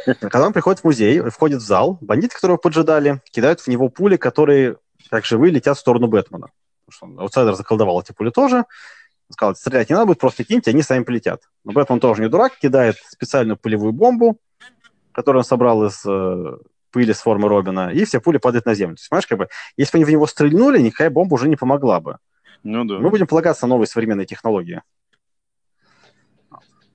Когда 0.05 0.47
он 0.47 0.53
приходит 0.53 0.81
в 0.81 0.83
музей, 0.83 1.19
входит 1.29 1.61
в 1.61 1.65
зал, 1.65 1.97
бандиты, 2.01 2.35
которого 2.35 2.57
поджидали, 2.57 3.21
кидают 3.31 3.61
в 3.61 3.67
него 3.67 3.89
пули, 3.89 4.17
которые, 4.17 4.77
как 5.09 5.25
живые, 5.25 5.51
летят 5.51 5.77
в 5.77 5.79
сторону 5.79 6.07
Бэтмена. 6.07 6.49
Потому 6.85 7.15
что 7.15 7.21
аутсайдер 7.23 7.55
заколдовал 7.55 8.01
эти 8.01 8.11
пули 8.11 8.29
тоже. 8.29 8.65
Сказал, 9.31 9.55
стрелять 9.55 9.89
не 9.89 9.95
надо 9.95 10.07
будет, 10.07 10.19
просто 10.19 10.43
киньте, 10.43 10.71
они 10.71 10.81
сами 10.81 11.03
полетят. 11.03 11.43
Но 11.63 11.71
Бэтмен 11.71 11.99
тоже 11.99 12.21
не 12.21 12.29
дурак, 12.29 12.57
кидает 12.57 12.97
специальную 13.07 13.57
пулевую 13.57 13.93
бомбу, 13.93 14.37
которую 15.13 15.39
он 15.39 15.45
собрал 15.45 15.85
из 15.85 16.05
э, 16.05 16.57
пыли 16.93 17.11
с 17.11 17.19
формы 17.19 17.49
Робина, 17.49 17.89
и 17.91 18.05
все 18.05 18.21
пули 18.21 18.37
падают 18.37 18.65
на 18.65 18.75
землю. 18.75 18.95
То 18.95 19.01
есть, 19.01 19.09
понимаешь, 19.09 19.27
как 19.27 19.37
бы, 19.39 19.49
если 19.75 19.91
бы 19.91 19.97
они 19.97 20.05
в 20.05 20.11
него 20.11 20.27
стрельнули, 20.27 20.79
никакая 20.79 21.09
бомба 21.09 21.33
уже 21.33 21.49
не 21.49 21.57
помогла 21.57 21.99
бы. 21.99 22.17
Ну 22.63 22.85
да. 22.85 22.99
Мы 22.99 23.09
будем 23.09 23.27
полагаться 23.27 23.65
на 23.65 23.71
новые 23.71 23.87
современные 23.87 24.25
технологии, 24.25 24.81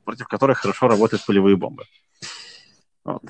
против 0.05 0.27
которых 0.29 0.59
хорошо 0.59 0.89
работают 0.89 1.27
пулевые 1.27 1.57
бомбы. 1.57 1.85
Вот. 3.05 3.23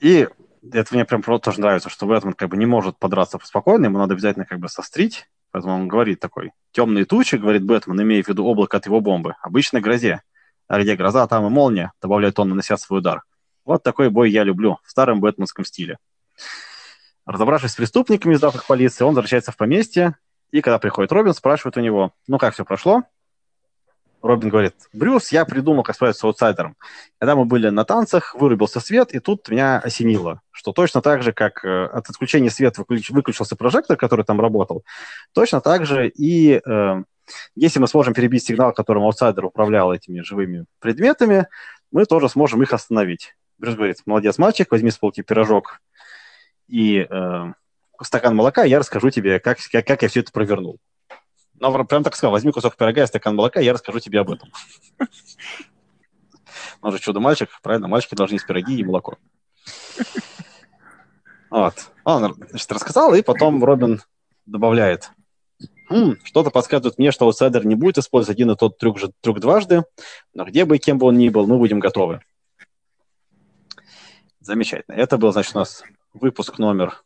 И 0.00 0.28
это 0.72 0.94
мне 0.94 1.04
прям 1.04 1.22
тоже 1.22 1.60
нравится, 1.60 1.88
что 1.88 2.06
Бэтмен 2.06 2.34
как 2.34 2.50
бы 2.50 2.56
не 2.56 2.66
может 2.66 2.98
подраться 2.98 3.38
спокойно, 3.42 3.86
ему 3.86 3.98
надо 3.98 4.14
обязательно 4.14 4.44
как 4.44 4.58
бы 4.58 4.68
сострить, 4.68 5.28
поэтому 5.50 5.74
он 5.74 5.88
говорит 5.88 6.20
такой, 6.20 6.52
темные 6.72 7.04
тучи, 7.04 7.36
говорит 7.36 7.64
Бэтмен, 7.64 8.02
имея 8.02 8.22
в 8.22 8.28
виду 8.28 8.44
облако 8.44 8.76
от 8.76 8.86
его 8.86 9.00
бомбы, 9.00 9.34
обычной 9.40 9.80
грозе. 9.80 10.22
А 10.66 10.78
где 10.80 10.96
гроза, 10.96 11.26
там 11.26 11.46
и 11.46 11.48
молния, 11.48 11.92
добавляет 12.02 12.38
он, 12.38 12.50
нанося 12.50 12.76
свой 12.76 12.98
удар. 12.98 13.22
Вот 13.68 13.82
такой 13.82 14.08
бой 14.08 14.30
я 14.30 14.44
люблю, 14.44 14.78
в 14.82 14.90
старом 14.90 15.20
бэтменском 15.20 15.62
стиле. 15.62 15.98
Разобравшись 17.26 17.72
с 17.72 17.76
преступниками, 17.76 18.34
сдав 18.34 18.54
их 18.54 18.66
полиции, 18.66 19.04
он 19.04 19.10
возвращается 19.10 19.52
в 19.52 19.58
поместье, 19.58 20.16
и 20.50 20.62
когда 20.62 20.78
приходит 20.78 21.12
Робин, 21.12 21.34
спрашивает 21.34 21.76
у 21.76 21.80
него, 21.80 22.14
ну 22.26 22.38
как 22.38 22.54
все 22.54 22.64
прошло? 22.64 23.02
Робин 24.22 24.48
говорит, 24.48 24.74
Брюс, 24.94 25.32
я 25.32 25.44
придумал, 25.44 25.82
как 25.82 25.96
справиться 25.96 26.20
с 26.22 26.24
аутсайдером. 26.24 26.76
Когда 27.18 27.36
мы 27.36 27.44
были 27.44 27.68
на 27.68 27.84
танцах, 27.84 28.34
вырубился 28.34 28.80
свет, 28.80 29.14
и 29.14 29.18
тут 29.18 29.46
меня 29.50 29.78
осенило, 29.80 30.40
что 30.50 30.72
точно 30.72 31.02
так 31.02 31.22
же, 31.22 31.34
как 31.34 31.62
э, 31.62 31.84
от 31.84 32.08
отключения 32.08 32.48
света 32.48 32.80
выключ, 32.88 33.10
выключился 33.10 33.54
прожектор, 33.54 33.98
который 33.98 34.24
там 34.24 34.40
работал, 34.40 34.82
точно 35.34 35.60
так 35.60 35.84
же 35.84 36.08
и 36.08 36.62
э, 36.66 37.02
если 37.54 37.80
мы 37.80 37.86
сможем 37.86 38.14
перебить 38.14 38.46
сигнал, 38.46 38.72
которым 38.72 39.02
аутсайдер 39.02 39.44
управлял 39.44 39.92
этими 39.92 40.22
живыми 40.22 40.64
предметами, 40.80 41.48
мы 41.92 42.06
тоже 42.06 42.30
сможем 42.30 42.62
их 42.62 42.72
остановить. 42.72 43.34
Брюс 43.58 43.74
говорит, 43.74 43.98
молодец, 44.06 44.38
мальчик, 44.38 44.70
возьми 44.70 44.90
с 44.90 44.98
полки 44.98 45.22
пирожок 45.22 45.80
и 46.68 47.06
э, 47.10 47.52
стакан 48.00 48.36
молока, 48.36 48.64
я 48.64 48.78
расскажу 48.78 49.10
тебе, 49.10 49.40
как, 49.40 49.58
как, 49.72 49.86
как 49.86 50.02
я 50.02 50.08
все 50.08 50.20
это 50.20 50.30
провернул. 50.32 50.78
Ну, 51.60 51.84
прям 51.84 52.04
так 52.04 52.14
сказал, 52.14 52.30
возьми 52.32 52.52
кусок 52.52 52.76
пирога 52.76 53.02
и 53.02 53.06
стакан 53.06 53.34
молока, 53.34 53.58
я 53.60 53.72
расскажу 53.72 53.98
тебе 53.98 54.20
об 54.20 54.30
этом. 54.30 54.52
Он 56.80 56.92
же 56.92 57.00
чудо-мальчик, 57.00 57.50
правильно? 57.62 57.88
Мальчики 57.88 58.14
должны 58.14 58.36
есть 58.36 58.46
пироги 58.46 58.78
и 58.78 58.84
молоко. 58.84 59.18
Вот. 61.50 61.74
Он, 62.04 62.36
значит, 62.50 62.70
рассказал, 62.70 63.14
и 63.14 63.22
потом 63.22 63.64
Робин 63.64 64.02
добавляет. 64.46 65.10
Хм, 65.88 66.16
что-то 66.22 66.50
подсказывает 66.50 66.98
мне, 66.98 67.10
что 67.10 67.24
аутсайдер 67.24 67.66
не 67.66 67.74
будет 67.74 67.98
использовать 67.98 68.36
один 68.36 68.50
и 68.50 68.56
тот 68.56 68.76
трюк, 68.78 68.98
же, 68.98 69.10
трюк 69.22 69.40
дважды, 69.40 69.84
но 70.34 70.44
где 70.44 70.66
бы 70.66 70.76
и 70.76 70.78
кем 70.78 70.98
бы 70.98 71.06
он 71.06 71.16
ни 71.16 71.30
был, 71.30 71.46
мы 71.46 71.56
будем 71.56 71.80
готовы. 71.80 72.20
Замечательно. 74.48 74.94
Это 74.94 75.18
был, 75.18 75.30
значит, 75.30 75.54
у 75.54 75.58
нас 75.58 75.82
выпуск 76.14 76.56
номер 76.56 77.04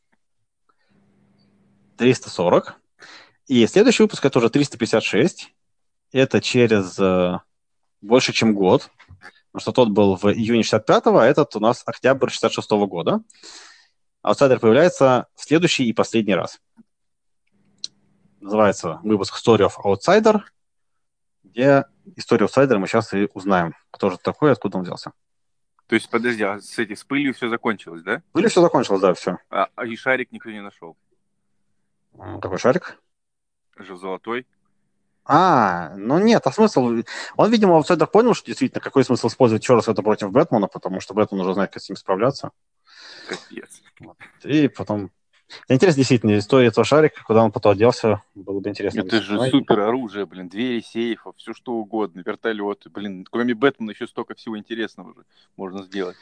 340. 1.96 2.76
И 3.48 3.66
следующий 3.66 4.04
выпуск 4.04 4.24
это 4.24 4.38
уже 4.38 4.48
356. 4.48 5.52
Это 6.12 6.40
через 6.40 6.96
э, 7.00 7.40
больше, 8.00 8.32
чем 8.32 8.54
год. 8.54 8.92
Потому 9.50 9.60
что 9.60 9.72
тот 9.72 9.88
был 9.90 10.14
в 10.14 10.26
июне 10.26 10.62
65-го, 10.62 11.18
а 11.18 11.26
этот 11.26 11.56
у 11.56 11.58
нас 11.58 11.82
октябрь 11.84 12.28
66-го 12.28 12.86
года. 12.86 13.24
Аутсайдер 14.22 14.60
появляется 14.60 15.26
в 15.34 15.42
следующий 15.42 15.88
и 15.88 15.92
последний 15.92 16.36
раз. 16.36 16.60
Называется 18.38 19.00
выпуск 19.02 19.34
Story 19.44 19.68
of 19.68 19.72
Outsider, 19.84 20.42
где 21.42 21.86
историю 22.14 22.44
аутсайдера 22.44 22.78
мы 22.78 22.86
сейчас 22.86 23.12
и 23.14 23.28
узнаем, 23.34 23.74
кто 23.90 24.10
же 24.10 24.18
такой, 24.18 24.52
откуда 24.52 24.78
он 24.78 24.84
взялся. 24.84 25.10
То 25.92 25.96
есть, 25.96 26.08
подожди, 26.08 26.42
а 26.42 26.58
с, 26.58 26.78
этим, 26.78 26.96
с 26.96 27.04
пылью 27.04 27.34
все 27.34 27.50
закончилось, 27.50 28.02
да? 28.02 28.22
Пылью 28.32 28.48
все 28.48 28.62
закончилось, 28.62 29.02
да, 29.02 29.12
все. 29.12 29.36
А, 29.50 29.68
а 29.74 29.84
и 29.84 29.94
шарик 29.94 30.32
никто 30.32 30.50
не 30.50 30.62
нашел? 30.62 30.96
Какой 32.16 32.56
шарик? 32.56 32.98
Же 33.76 33.94
золотой. 33.98 34.46
А, 35.26 35.92
ну 35.96 36.18
нет, 36.18 36.46
а 36.46 36.50
смысл... 36.50 37.02
Он, 37.36 37.50
видимо, 37.50 37.76
аутсайдер 37.76 38.06
понял, 38.06 38.32
что 38.32 38.46
действительно 38.46 38.80
какой 38.80 39.04
смысл 39.04 39.28
использовать 39.28 39.64
еще 39.64 39.74
раз 39.74 39.86
это 39.86 40.00
против 40.00 40.30
Бэтмена, 40.30 40.66
потому 40.66 40.98
что 41.00 41.12
Бэтмен 41.12 41.42
уже 41.42 41.52
знает, 41.52 41.74
как 41.74 41.82
с 41.82 41.90
ним 41.90 41.96
справляться. 41.96 42.52
Капец. 43.28 43.82
И 44.44 44.68
потом 44.68 45.10
Интересно, 45.68 45.98
действительно, 45.98 46.38
история 46.38 46.68
этого 46.68 46.84
шарика, 46.84 47.22
куда 47.24 47.44
он 47.44 47.52
потом 47.52 47.72
оделся, 47.72 48.22
было 48.34 48.60
бы 48.60 48.68
интересно. 48.68 49.00
Это 49.00 49.20
же 49.20 49.38
супер 49.50 49.80
оружие, 49.80 50.26
блин, 50.26 50.48
двери 50.48 50.80
сейфов, 50.80 51.36
все 51.36 51.52
что 51.52 51.72
угодно, 51.72 52.22
вертолеты, 52.24 52.90
блин, 52.90 53.26
кроме 53.30 53.54
Бэтмена 53.54 53.90
еще 53.90 54.06
столько 54.06 54.34
всего 54.34 54.58
интересного 54.58 55.14
же 55.14 55.24
можно 55.56 55.82
сделать. 55.82 56.16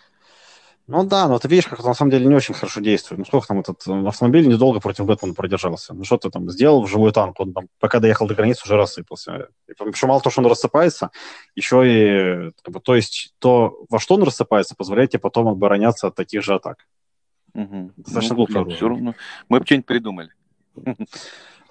Ну 0.92 1.04
да, 1.04 1.28
но 1.28 1.38
ты 1.38 1.46
видишь, 1.46 1.66
как 1.66 1.78
это 1.78 1.86
на 1.86 1.94
самом 1.94 2.10
деле 2.10 2.26
не 2.26 2.34
очень 2.34 2.52
хорошо 2.52 2.80
действует. 2.80 3.20
Ну 3.20 3.24
сколько 3.24 3.46
там 3.46 3.60
этот 3.60 3.86
э, 3.86 4.08
автомобиль 4.08 4.48
недолго 4.48 4.80
против 4.80 5.04
Бэтмена 5.04 5.34
продержался. 5.34 5.94
Ну 5.94 6.02
что 6.02 6.16
ты 6.16 6.30
там 6.30 6.50
сделал 6.50 6.82
в 6.82 6.88
живой 6.88 7.12
танк? 7.12 7.38
Он 7.38 7.52
там, 7.52 7.68
пока 7.78 8.00
доехал 8.00 8.26
до 8.26 8.34
границы, 8.34 8.62
уже 8.64 8.76
рассыпался. 8.76 9.50
И, 9.68 9.72
причем 9.78 10.08
мало 10.08 10.20
того, 10.20 10.32
что 10.32 10.40
он 10.40 10.48
рассыпается, 10.48 11.10
еще 11.54 11.84
и, 11.86 12.50
как 12.62 12.74
бы, 12.74 12.80
то 12.80 12.96
есть 12.96 13.34
то, 13.38 13.84
во 13.88 14.00
что 14.00 14.16
он 14.16 14.24
рассыпается, 14.24 14.74
позволяет 14.74 15.10
тебе 15.10 15.20
потом 15.20 15.46
обороняться 15.46 16.08
от 16.08 16.16
таких 16.16 16.42
же 16.42 16.54
атак. 16.54 16.86
Угу. 17.54 17.92
Достаточно 17.96 18.36
ну, 18.36 18.46
глупо. 18.46 18.70
Все 18.70 18.88
равно. 18.88 19.14
Мы 19.48 19.58
бы 19.58 19.66
что-нибудь 19.66 19.86
придумали. 19.86 20.30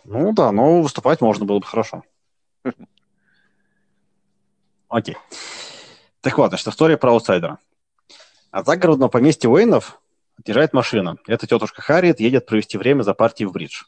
Ну 0.06 0.34
да, 0.34 0.52
но 0.52 0.82
выступать 0.82 1.22
можно 1.22 1.46
было 1.46 1.60
бы 1.60 1.66
хорошо. 1.66 2.04
Окей. 4.88 5.18
Так 6.22 6.38
вот, 6.38 6.50
значит, 6.50 6.68
история 6.68 6.98
про 6.98 7.12
аутсайдера. 7.12 7.60
От 8.50 8.66
загородного 8.66 9.10
поместья 9.10 9.50
Уэйнов 9.50 10.02
отъезжает 10.40 10.74
машина. 10.74 11.18
Эта 11.28 11.46
тетушка 11.46 11.82
Харриет 11.82 12.20
едет 12.20 12.48
провести 12.48 12.78
время 12.78 13.04
за 13.04 13.14
партией 13.14 13.48
в 13.48 13.52
бридж. 13.52 13.84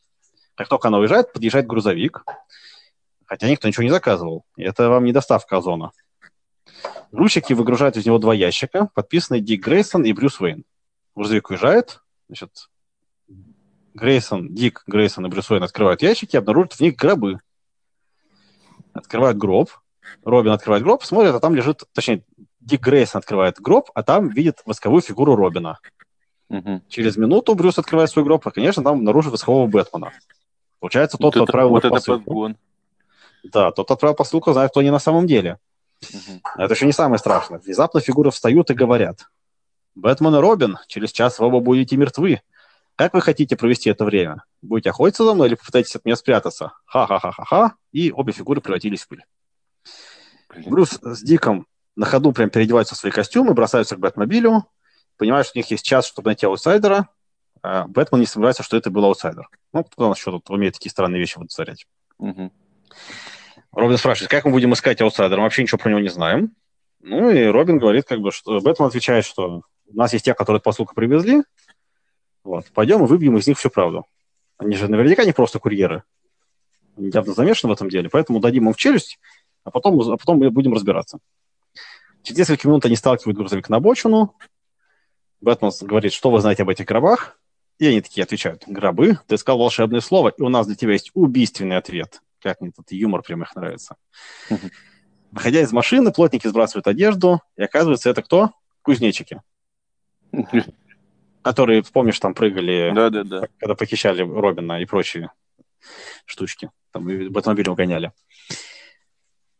Как 0.53 0.67
только 0.67 0.89
она 0.89 0.99
уезжает, 0.99 1.33
подъезжает 1.33 1.65
грузовик, 1.65 2.23
хотя 3.25 3.49
никто 3.49 3.67
ничего 3.67 3.83
не 3.83 3.89
заказывал. 3.89 4.45
Это 4.57 4.89
вам 4.89 5.05
не 5.05 5.13
доставка 5.13 5.57
Озона. 5.57 5.91
Грузчики 7.11 7.53
выгружают 7.53 7.97
из 7.97 8.05
него 8.05 8.19
два 8.19 8.35
ящика, 8.35 8.89
подписанные 8.93 9.41
Дик 9.41 9.65
Грейсон 9.65 10.03
и 10.03 10.13
Брюс 10.13 10.39
Уэйн 10.39 10.65
грузовик 11.15 11.49
уезжает, 11.49 12.01
значит, 12.27 12.69
Грейсон, 13.93 14.53
Дик, 14.53 14.83
Грейсон 14.87 15.25
и 15.25 15.29
Брюс 15.29 15.49
Уэйн 15.49 15.63
открывают 15.63 16.01
ящики 16.01 16.37
обнаружат 16.37 16.73
в 16.73 16.79
них 16.79 16.95
гробы. 16.95 17.39
Открывают 18.93 19.37
гроб, 19.37 19.69
Робин 20.23 20.51
открывает 20.51 20.83
гроб, 20.83 21.03
смотрит, 21.03 21.33
а 21.33 21.39
там 21.39 21.55
лежит, 21.55 21.83
точнее, 21.93 22.23
Дик 22.59 22.81
Грейсон 22.81 23.19
открывает 23.19 23.59
гроб, 23.59 23.89
а 23.93 24.03
там 24.03 24.29
видит 24.29 24.61
восковую 24.65 25.01
фигуру 25.01 25.35
Робина. 25.35 25.79
Мгм. 26.49 26.83
Через 26.89 27.15
минуту 27.15 27.55
Брюс 27.55 27.79
открывает 27.79 28.09
свой 28.09 28.25
гроб, 28.25 28.45
и, 28.45 28.51
конечно, 28.51 28.83
там 28.83 28.97
обнаружит 28.97 29.31
воскового 29.31 29.67
Бэтмена. 29.67 30.11
Получается, 30.79 31.17
тот, 31.17 31.23
Вот 31.23 31.31
кто 31.31 31.43
это, 31.43 31.51
отправил 31.51 31.69
вот 31.69 31.85
это 31.85 31.89
посылку. 31.89 32.25
подгон. 32.25 32.57
Да, 33.43 33.71
тот 33.71 33.89
отправил 33.89 34.15
посылку, 34.15 34.51
знает, 34.51 34.71
кто 34.71 34.81
они 34.81 34.91
на 34.91 34.99
самом 34.99 35.27
деле. 35.27 35.59
А 36.43 36.63
Это 36.63 36.73
еще 36.73 36.85
не 36.85 36.91
самое 36.91 37.19
страшное. 37.19 37.59
Внезапно 37.59 38.01
фигуры 38.01 38.31
встают 38.31 38.69
и 38.71 38.73
говорят. 38.73 39.29
«Бэтмен 39.95 40.35
и 40.35 40.39
Робин, 40.39 40.77
через 40.87 41.11
час 41.11 41.39
вы 41.39 41.47
оба 41.47 41.59
будете 41.59 41.97
мертвы. 41.97 42.41
Как 42.95 43.13
вы 43.13 43.21
хотите 43.21 43.55
провести 43.55 43.89
это 43.89 44.05
время? 44.05 44.43
Будете 44.61 44.91
охотиться 44.91 45.23
за 45.23 45.33
мной 45.33 45.49
или 45.49 45.55
попытаетесь 45.55 45.95
от 45.95 46.05
меня 46.05 46.15
спрятаться? 46.15 46.73
Ха-ха-ха-ха-ха». 46.85 47.75
И 47.91 48.11
обе 48.11 48.31
фигуры 48.31 48.61
превратились 48.61 49.01
в 49.01 49.07
пыль. 49.07 49.23
Блин. 50.49 50.69
Брюс 50.69 50.99
с 51.01 51.21
Диком 51.21 51.67
на 51.95 52.05
ходу 52.05 52.31
прям 52.31 52.49
переодеваются 52.49 52.95
в 52.95 52.97
свои 52.97 53.11
костюмы, 53.11 53.53
бросаются 53.53 53.95
к 53.95 53.99
Бэтмобилю, 53.99 54.65
понимают, 55.17 55.47
что 55.47 55.57
у 55.57 55.59
них 55.59 55.71
есть 55.71 55.85
час, 55.85 56.05
чтобы 56.05 56.29
найти 56.29 56.45
аутсайдера. 56.45 57.09
А 57.63 57.87
Бэтмен 57.87 58.21
не 58.21 58.25
сомневается, 58.25 58.63
что 58.63 58.77
это 58.77 58.89
был 58.89 59.05
аутсайдер. 59.05 59.49
Ну, 59.73 59.83
кто 59.83 60.05
у 60.05 60.09
нас 60.09 60.17
еще 60.17 60.31
тут 60.31 60.49
умеет 60.49 60.73
такие 60.73 60.89
странные 60.89 61.19
вещи 61.19 61.37
вытворять? 61.37 61.85
Мгм. 62.17 62.51
Робин 63.71 63.97
спрашивает, 63.97 64.31
как 64.31 64.45
мы 64.45 64.51
будем 64.51 64.73
искать 64.73 65.01
аутсайдера? 65.01 65.37
Мы 65.37 65.43
вообще 65.43 65.61
ничего 65.61 65.77
про 65.77 65.89
него 65.89 65.99
не 65.99 66.09
знаем. 66.09 66.55
Ну 67.01 67.29
и 67.29 67.45
Робин 67.45 67.77
говорит, 67.77 68.05
как 68.05 68.19
бы, 68.19 68.31
что 68.31 68.59
Бэтмен 68.59 68.87
отвечает, 68.87 69.25
что 69.25 69.63
у 69.93 69.97
нас 69.97 70.13
есть 70.13 70.25
те, 70.25 70.33
которые 70.33 70.61
посылку 70.61 70.95
привезли. 70.95 71.43
Вот, 72.43 72.65
пойдем 72.73 73.03
и 73.03 73.07
выбьем 73.07 73.37
из 73.37 73.47
них 73.47 73.57
всю 73.57 73.69
правду. 73.69 74.05
Они 74.57 74.75
же 74.75 74.87
наверняка 74.87 75.25
не 75.25 75.31
просто 75.31 75.59
курьеры. 75.59 76.03
Они 76.97 77.09
явно 77.13 77.33
замешаны 77.33 77.73
в 77.73 77.75
этом 77.75 77.89
деле, 77.89 78.09
поэтому 78.09 78.39
дадим 78.39 78.67
им 78.67 78.73
в 78.73 78.77
челюсть, 78.77 79.19
а 79.63 79.71
потом, 79.71 79.99
а 80.01 80.17
потом 80.17 80.37
мы 80.37 80.49
будем 80.49 80.73
разбираться. 80.73 81.19
Через 82.23 82.39
несколько 82.39 82.67
минут 82.67 82.85
они 82.85 82.95
сталкивают 82.95 83.37
грузовик 83.37 83.69
на 83.69 83.77
обочину. 83.77 84.35
Бэтмен 85.41 85.71
говорит, 85.81 86.13
что 86.13 86.29
вы 86.29 86.39
знаете 86.39 86.63
об 86.63 86.69
этих 86.69 86.85
гробах? 86.85 87.39
И 87.79 87.87
они 87.87 88.01
такие 88.01 88.23
отвечают, 88.23 88.63
гробы, 88.67 89.17
ты 89.25 89.37
сказал 89.37 89.57
волшебное 89.57 90.01
слово, 90.01 90.29
и 90.29 90.41
у 90.43 90.49
нас 90.49 90.67
для 90.67 90.75
тебя 90.75 90.93
есть 90.93 91.09
убийственный 91.15 91.77
ответ. 91.77 92.21
Как 92.39 92.61
мне 92.61 92.69
этот 92.69 92.91
юмор 92.91 93.23
прям 93.23 93.41
их 93.41 93.55
нравится. 93.55 93.95
Выходя 95.31 95.61
из 95.61 95.71
машины, 95.71 96.11
плотники 96.11 96.45
сбрасывают 96.47 96.85
одежду, 96.85 97.41
и 97.55 97.63
оказывается, 97.63 98.09
это 98.09 98.21
кто? 98.21 98.51
Кузнечики, 98.83 99.41
которые, 101.41 101.83
помнишь, 101.83 102.19
там 102.19 102.33
прыгали, 102.33 102.91
Да, 102.93 103.09
да, 103.09 103.23
да. 103.23 103.47
когда 103.57 103.75
похищали 103.75 104.21
Робина 104.21 104.81
и 104.81 104.85
прочие 104.85 105.31
штучки. 106.25 106.69
Там 106.91 107.09
и 107.09 107.29
Бэтмобиль 107.29 107.69
угоняли. 107.69 108.11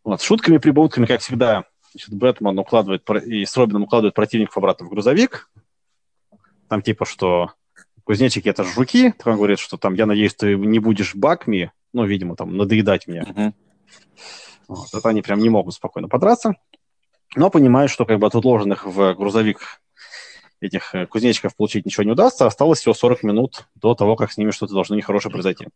Вот, 0.03 0.21
шутками, 0.21 0.57
прибаутками, 0.57 1.05
как 1.05 1.21
всегда, 1.21 1.65
значит, 1.91 2.13
Бэтмен 2.13 2.57
укладывает, 2.57 3.07
и 3.25 3.45
с 3.45 3.55
Робином 3.55 3.83
укладывает 3.83 4.15
противников 4.15 4.57
обратно 4.57 4.85
в 4.85 4.89
грузовик. 4.89 5.49
Там 6.67 6.81
типа, 6.81 7.05
что 7.05 7.51
кузнечики 8.03 8.49
это 8.49 8.63
жуки. 8.63 9.13
Он 9.25 9.35
говорит, 9.35 9.59
что 9.59 9.77
там, 9.77 9.93
я 9.93 10.05
надеюсь, 10.05 10.33
ты 10.33 10.55
не 10.55 10.79
будешь 10.79 11.15
бакми, 11.15 11.71
ну, 11.93 12.05
видимо, 12.05 12.35
там, 12.35 12.57
надоедать 12.57 13.07
мне. 13.07 13.23
Мгм. 13.23 13.53
Вот, 14.67 14.93
это 14.93 15.09
они 15.09 15.21
прям 15.21 15.39
не 15.39 15.49
могут 15.49 15.73
спокойно 15.73 16.07
подраться. 16.07 16.53
Но 17.35 17.49
понимают, 17.49 17.91
что 17.91 18.05
как 18.05 18.19
бы 18.19 18.27
от 18.27 18.35
отложенных 18.35 18.85
в 18.85 19.13
грузовик 19.13 19.81
этих 20.61 20.93
э, 20.95 21.05
кузнечиков 21.07 21.55
получить 21.55 21.85
ничего 21.85 22.03
не 22.03 22.11
удастся. 22.11 22.45
Осталось 22.45 22.79
всего 22.79 22.93
40 22.93 23.23
минут 23.23 23.67
до 23.75 23.95
того, 23.95 24.15
как 24.15 24.31
с 24.31 24.37
ними 24.37 24.51
что-то 24.51 24.73
должно 24.73 24.95
нехорошее 24.95 25.31
произойти. 25.31 25.67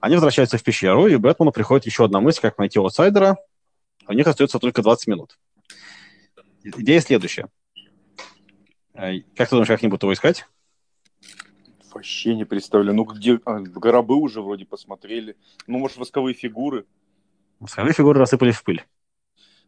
Они 0.00 0.14
возвращаются 0.16 0.58
в 0.58 0.62
пещеру, 0.62 1.06
и 1.06 1.16
Бэтмену 1.16 1.52
приходит 1.52 1.86
еще 1.86 2.04
одна 2.04 2.20
мысль, 2.20 2.40
как 2.40 2.58
найти 2.58 2.78
аутсайдера. 2.78 3.36
У 4.08 4.12
них 4.12 4.26
остается 4.26 4.58
только 4.58 4.82
20 4.82 5.06
минут. 5.06 5.38
Идея 6.64 7.00
следующая. 7.00 7.48
Э, 8.94 9.20
Как 9.36 9.48
ты 9.48 9.54
думаешь, 9.54 9.68
как 9.68 9.80
они 9.82 9.88
будут 9.88 10.02
его 10.02 10.12
искать? 10.12 10.46
Вообще 11.92 12.34
не 12.34 12.44
представляю. 12.44 12.96
Ну, 12.96 13.04
где... 13.04 13.38
а, 13.44 13.60
гробы 13.60 14.16
уже 14.16 14.40
вроде 14.40 14.64
посмотрели. 14.64 15.36
Ну, 15.66 15.78
может, 15.78 15.98
восковые 15.98 16.34
фигуры. 16.34 16.86
Восковые 17.60 17.92
фигуры 17.94 18.18
рассыпались 18.18 18.56
в 18.56 18.64
пыль. 18.64 18.82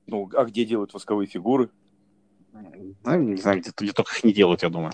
Ну, 0.07 0.29
а 0.35 0.45
где 0.45 0.65
делают 0.65 0.95
восковые 0.95 1.27
фигуры? 1.27 1.71
Ну, 3.05 3.17
не 3.21 3.37
знаю, 3.37 3.61
где, 3.61 3.71
где 3.77 3.93
только 3.93 4.15
их 4.15 4.25
не 4.25 4.33
делают, 4.33 4.63
я 4.63 4.69
думаю. 4.69 4.93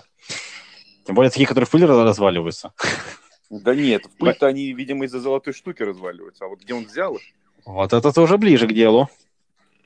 Тем 1.05 1.15
более 1.15 1.29
такие, 1.29 1.47
которые 1.47 1.67
в 1.67 1.69
пыль 1.71 1.85
разваливаются. 1.85 2.73
Да 3.49 3.75
нет, 3.75 4.05
в 4.05 4.17
пыль-то 4.17 4.47
они, 4.47 4.73
видимо, 4.73 5.05
из-за 5.05 5.19
золотой 5.19 5.53
штуки 5.53 5.83
разваливаются. 5.83 6.45
А 6.45 6.47
вот 6.47 6.61
где 6.61 6.73
он 6.73 6.85
взял 6.85 7.15
их? 7.15 7.21
Вот 7.65 7.93
это 7.93 8.21
уже 8.21 8.37
ближе 8.37 8.67
к 8.67 8.73
делу. 8.73 9.09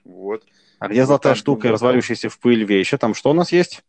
Вот. 0.04 0.44
А 0.80 0.88
где 0.88 1.02
Вот 1.02 1.08
золотая 1.08 1.34
там, 1.34 1.40
штука 1.40 1.68
и 1.68 1.70
да, 1.70 1.74
разваливающаяся 1.74 2.30
в 2.30 2.40
пыль 2.40 2.64
вещи? 2.64 2.98
Там 2.98 3.14
что 3.14 3.32
у 3.32 3.34
нас 3.34 3.52
есть? 3.52 3.82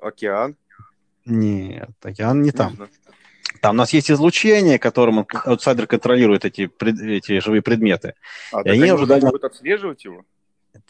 Океан. 0.00 0.56
Нет, 1.24 1.90
океан 2.02 2.40
не 2.42 2.50
там. 2.50 2.74
знаю. 2.76 2.90
Там 3.60 3.74
у 3.74 3.78
нас 3.78 3.92
есть 3.92 4.10
излучение, 4.10 4.78
которым 4.78 5.26
аутсайдер 5.44 5.86
контролирует 5.86 6.44
эти, 6.44 6.70
эти 6.80 7.40
живые 7.40 7.60
предметы. 7.60 8.14
А, 8.52 8.60
И 8.60 8.64
так 8.64 8.72
они 8.72 8.82
они 8.82 8.92
уже 8.92 9.06
могут 9.06 9.44
отслеживать 9.44 10.04
его? 10.04 10.24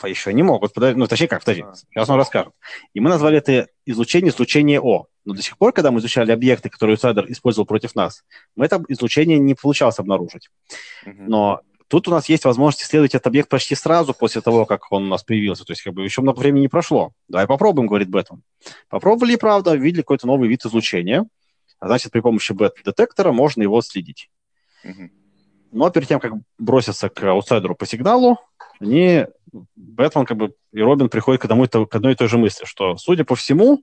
Еще 0.05 0.33
не 0.33 0.43
могут. 0.43 0.73
Подожди, 0.73 0.99
ну, 0.99 1.07
точнее 1.07 1.29
как, 1.29 1.41
подожди. 1.41 1.65
Сейчас 1.91 2.09
он 2.09 2.17
расскажет. 2.17 2.53
И 2.95 3.01
мы 3.01 3.11
назвали 3.11 3.39
это 3.39 3.69
излучение 3.87 4.31
излучение 4.31 4.81
О. 4.81 5.07
Но 5.25 5.35
до 5.35 5.43
сих 5.43 5.59
пор, 5.59 5.73
когда 5.73 5.91
мы 5.91 6.01
изучали 6.01 6.33
объекты, 6.33 6.71
которые 6.71 6.95
аутсайдер 6.95 7.31
использовал 7.31 7.67
против 7.67 7.95
нас, 7.95 8.25
мы 8.57 8.65
это 8.65 8.83
излучение 8.89 9.39
не 9.39 9.55
получалось 9.55 9.99
обнаружить. 9.99 10.51
Но 11.05 11.61
тут 11.89 12.09
у 12.09 12.11
нас 12.11 12.29
есть 12.29 12.45
возможность 12.45 12.85
исследовать 12.85 13.15
этот 13.15 13.27
объект 13.27 13.49
почти 13.49 13.75
сразу 13.75 14.15
после 14.15 14.41
того, 14.41 14.67
как 14.67 14.91
он 14.93 15.05
у 15.05 15.09
нас 15.09 15.25
появился. 15.25 15.65
То 15.65 15.73
есть, 15.73 15.83
как 15.83 15.95
бы 15.95 16.05
еще 16.05 16.23
много 16.23 16.39
времени 16.39 16.63
не 16.63 16.69
прошло. 16.69 17.13
Давай 17.29 17.47
попробуем, 17.47 17.89
говорит 17.89 18.09
Бэтмен. 18.09 18.43
Попробовали, 18.89 19.37
правда, 19.37 19.75
видели 19.75 20.03
какой-то 20.03 20.27
новый 20.27 20.49
вид 20.49 20.65
излучения. 20.65 21.27
А 21.81 21.87
значит, 21.87 22.13
при 22.13 22.21
помощи 22.21 22.53
бета-детектора 22.53 23.33
можно 23.33 23.63
его 23.63 23.81
следить. 23.83 24.31
Но 25.71 25.91
перед 25.91 26.09
тем, 26.09 26.21
как 26.21 26.33
броситься 26.59 27.09
к 27.09 27.23
аутсайдеру 27.25 27.75
по 27.75 27.87
сигналу, 27.87 28.39
они, 28.81 29.27
Бэтмен 29.77 30.25
как 30.25 30.37
бы, 30.37 30.55
и 30.73 30.81
Робин 30.81 31.09
приходят 31.09 31.41
к, 31.41 31.45
одному, 31.45 31.67
к 31.67 31.95
одной 31.95 32.13
и 32.13 32.17
той 32.17 32.29
же 32.29 32.39
мысли, 32.39 32.65
что, 32.65 32.97
судя 32.97 33.25
по 33.25 33.35
всему, 33.35 33.83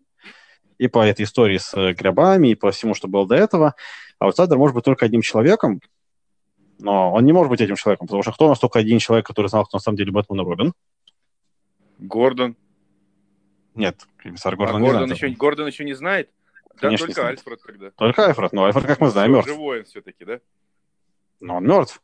и 0.77 0.87
по 0.87 1.05
этой 1.05 1.23
истории 1.23 1.57
с 1.57 1.73
э, 1.73 1.93
гробами, 1.93 2.49
и 2.49 2.55
по 2.55 2.71
всему, 2.71 2.93
что 2.93 3.07
было 3.07 3.27
до 3.27 3.35
этого, 3.35 3.75
аутсайдер 4.19 4.57
может 4.57 4.75
быть 4.75 4.83
только 4.85 5.05
одним 5.05 5.21
человеком, 5.21 5.79
но 6.79 7.13
он 7.13 7.25
не 7.25 7.31
может 7.31 7.49
быть 7.49 7.61
этим 7.61 7.75
человеком, 7.75 8.07
потому 8.07 8.23
что 8.23 8.33
кто 8.33 8.45
у 8.45 8.49
нас 8.49 8.59
только 8.59 8.79
один 8.79 8.99
человек, 8.99 9.25
который 9.25 9.47
знал, 9.47 9.65
кто 9.65 9.77
на 9.77 9.81
самом 9.81 9.97
деле 9.97 10.11
Бэтмен 10.11 10.41
и 10.41 10.43
Робин? 10.43 10.73
Гордон. 11.99 12.55
Нет, 13.73 14.05
комиссар 14.17 14.53
А 14.53 14.57
Гордон 14.57 14.81
не 14.81 14.87
Гордон, 14.87 15.07
знает. 15.07 15.21
еще, 15.21 15.35
Гордон 15.35 15.67
еще 15.67 15.83
не 15.85 15.93
знает? 15.93 16.29
Конечно, 16.77 17.05
не 17.05 17.13
только 17.13 17.21
знает. 17.21 17.39
Альфред 17.39 17.61
тогда. 17.65 17.91
Только 17.91 18.25
Альфред, 18.25 18.53
но 18.53 18.65
Альфред, 18.65 18.85
как 18.85 18.99
мы 18.99 19.09
знаем, 19.09 19.31
мертв. 19.33 19.47
Живой 19.47 19.79
он 19.79 19.85
все-таки, 19.85 20.25
да? 20.25 20.39
Но 21.39 21.57
он 21.57 21.65
мертв. 21.65 22.01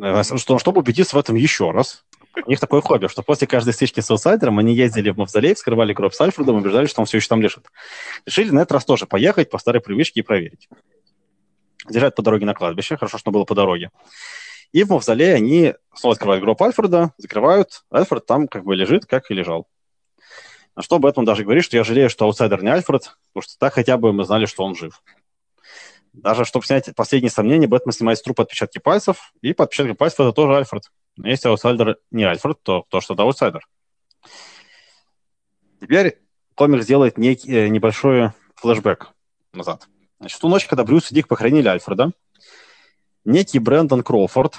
Э, 0.00 0.22
Что, 0.22 0.58
чтобы 0.58 0.80
убедиться 0.80 1.16
в 1.16 1.18
этом 1.18 1.36
еще 1.36 1.70
раз, 1.70 2.04
у 2.44 2.50
них 2.50 2.60
такое 2.60 2.80
хобби, 2.80 3.06
что 3.06 3.22
после 3.22 3.46
каждой 3.46 3.72
стычки 3.72 4.00
с 4.00 4.10
аутсайдером 4.10 4.58
они 4.58 4.74
ездили 4.74 5.10
в 5.10 5.16
мавзолей, 5.16 5.54
вскрывали 5.54 5.92
гроб 5.94 6.12
с 6.12 6.20
Альфредом 6.20 6.56
и 6.56 6.60
убеждались, 6.60 6.90
что 6.90 7.00
он 7.00 7.06
все 7.06 7.16
еще 7.16 7.28
там 7.28 7.40
лежит. 7.40 7.64
Решили 8.26 8.50
на 8.50 8.60
этот 8.60 8.72
раз 8.72 8.84
тоже 8.84 9.06
поехать 9.06 9.50
по 9.50 9.58
старой 9.58 9.80
привычке 9.80 10.20
и 10.20 10.22
проверить. 10.22 10.68
Заезжают 11.88 12.14
по 12.14 12.22
дороге 12.22 12.46
на 12.46 12.54
кладбище, 12.54 12.96
хорошо, 12.96 13.18
что 13.18 13.30
было 13.30 13.44
по 13.44 13.54
дороге. 13.54 13.90
И 14.72 14.82
в 14.84 14.90
мавзолее 14.90 15.34
они 15.34 15.74
снова 15.94 16.14
открывают 16.14 16.42
гроб 16.42 16.60
Альфреда, 16.60 17.12
закрывают. 17.16 17.84
Альфред 17.90 18.26
там 18.26 18.48
как 18.48 18.64
бы 18.64 18.74
лежит, 18.74 19.06
как 19.06 19.30
и 19.30 19.34
лежал. 19.34 19.66
На 20.74 20.82
что 20.82 20.98
Бэтмен 20.98 21.24
даже 21.24 21.42
говорит, 21.44 21.64
что 21.64 21.76
я 21.76 21.84
жалею, 21.84 22.10
что 22.10 22.26
аутсайдер 22.26 22.62
не 22.62 22.68
Альфред, 22.68 23.16
потому 23.32 23.42
что 23.42 23.58
так 23.58 23.72
хотя 23.72 23.96
бы 23.96 24.12
мы 24.12 24.24
знали, 24.24 24.44
что 24.44 24.64
он 24.64 24.74
жив. 24.74 25.00
Даже 26.16 26.46
чтобы 26.46 26.64
снять 26.64 26.94
последние 26.96 27.30
сомнения, 27.30 27.66
Бэтмен 27.66 27.92
снимает 27.92 28.18
с 28.18 28.22
трупа 28.22 28.44
отпечатки 28.44 28.78
пальцев, 28.78 29.32
и 29.42 29.52
по 29.52 29.64
отпечаткам 29.64 29.96
пальцев 29.96 30.20
это 30.20 30.32
тоже 30.32 30.56
Альфред. 30.56 30.90
Но 31.16 31.28
если 31.28 31.48
аутсайдер 31.48 31.98
не 32.10 32.24
Альфред, 32.24 32.58
то 32.62 32.82
кто 32.82 33.02
же 33.02 33.10
тогда 33.10 33.22
аутсайдер. 33.22 33.66
Теперь 35.78 36.18
комикс 36.54 36.86
делает 36.86 37.18
некий, 37.18 37.52
э, 37.52 37.68
небольшой 37.68 38.30
флешбэк 38.54 39.08
назад. 39.52 39.88
Значит, 40.18 40.40
ту 40.40 40.48
ночь, 40.48 40.66
когда 40.66 40.84
Брюс 40.84 41.12
и 41.12 41.14
Дик 41.14 41.28
похоронили 41.28 41.68
Альфреда, 41.68 42.12
некий 43.26 43.58
Брэндон 43.58 44.02
Кроуфорд, 44.02 44.56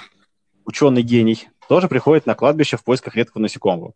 ученый-гений, 0.64 1.48
тоже 1.68 1.88
приходит 1.88 2.24
на 2.26 2.36
кладбище 2.36 2.76
в 2.76 2.84
поисках 2.84 3.16
редкого 3.16 3.42
насекомого. 3.42 3.94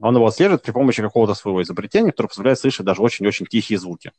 Он 0.00 0.16
его 0.16 0.26
отслеживает 0.26 0.62
при 0.62 0.72
помощи 0.72 1.00
какого-то 1.00 1.34
своего 1.34 1.62
изобретения, 1.62 2.10
которое 2.10 2.28
позволяет 2.28 2.58
слышать 2.58 2.84
даже 2.84 3.02
очень-очень 3.02 3.46
тихие 3.46 3.78
звуки. 3.78 4.10